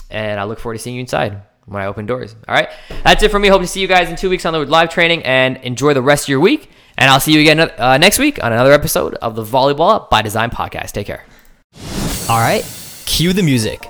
and 0.10 0.42
I 0.42 0.44
look 0.44 0.60
forward 0.60 0.76
to 0.76 0.80
seeing 0.80 0.98
you 0.98 1.02
inside 1.02 1.42
when 1.70 1.82
I 1.82 1.86
open 1.86 2.06
doors. 2.06 2.36
All 2.48 2.56
right, 2.56 2.70
that's 3.04 3.24
it 3.24 3.32
for 3.32 3.40
me. 3.40 3.48
Hope 3.48 3.62
to 3.62 3.68
see 3.68 3.80
you 3.82 3.88
guys 3.88 4.10
in 4.10 4.16
two 4.16 4.30
weeks 4.30 4.46
on 4.46 4.54
the 4.54 4.66
live 4.66 4.90
training, 4.90 5.24
and 5.24 5.58
enjoy 5.58 5.94
the 5.94 6.02
rest 6.02 6.26
of 6.26 6.30
your 6.30 6.40
week. 6.40 6.70
And 6.98 7.10
I'll 7.10 7.22
see 7.22 7.32
you 7.34 7.40
again 7.40 7.60
uh, 7.60 7.98
next 7.98 8.20
week 8.20 8.44
on 8.44 8.52
another 8.52 8.74
episode 8.74 9.14
of 9.16 9.36
the 9.36 9.44
Volleyball 9.44 10.10
by 10.10 10.22
Design 10.22 10.50
podcast. 10.50 10.92
Take 10.92 11.08
care. 11.08 11.24
All 12.28 12.40
right, 12.40 12.64
cue 13.06 13.32
the 13.34 13.44
music. 13.44 13.90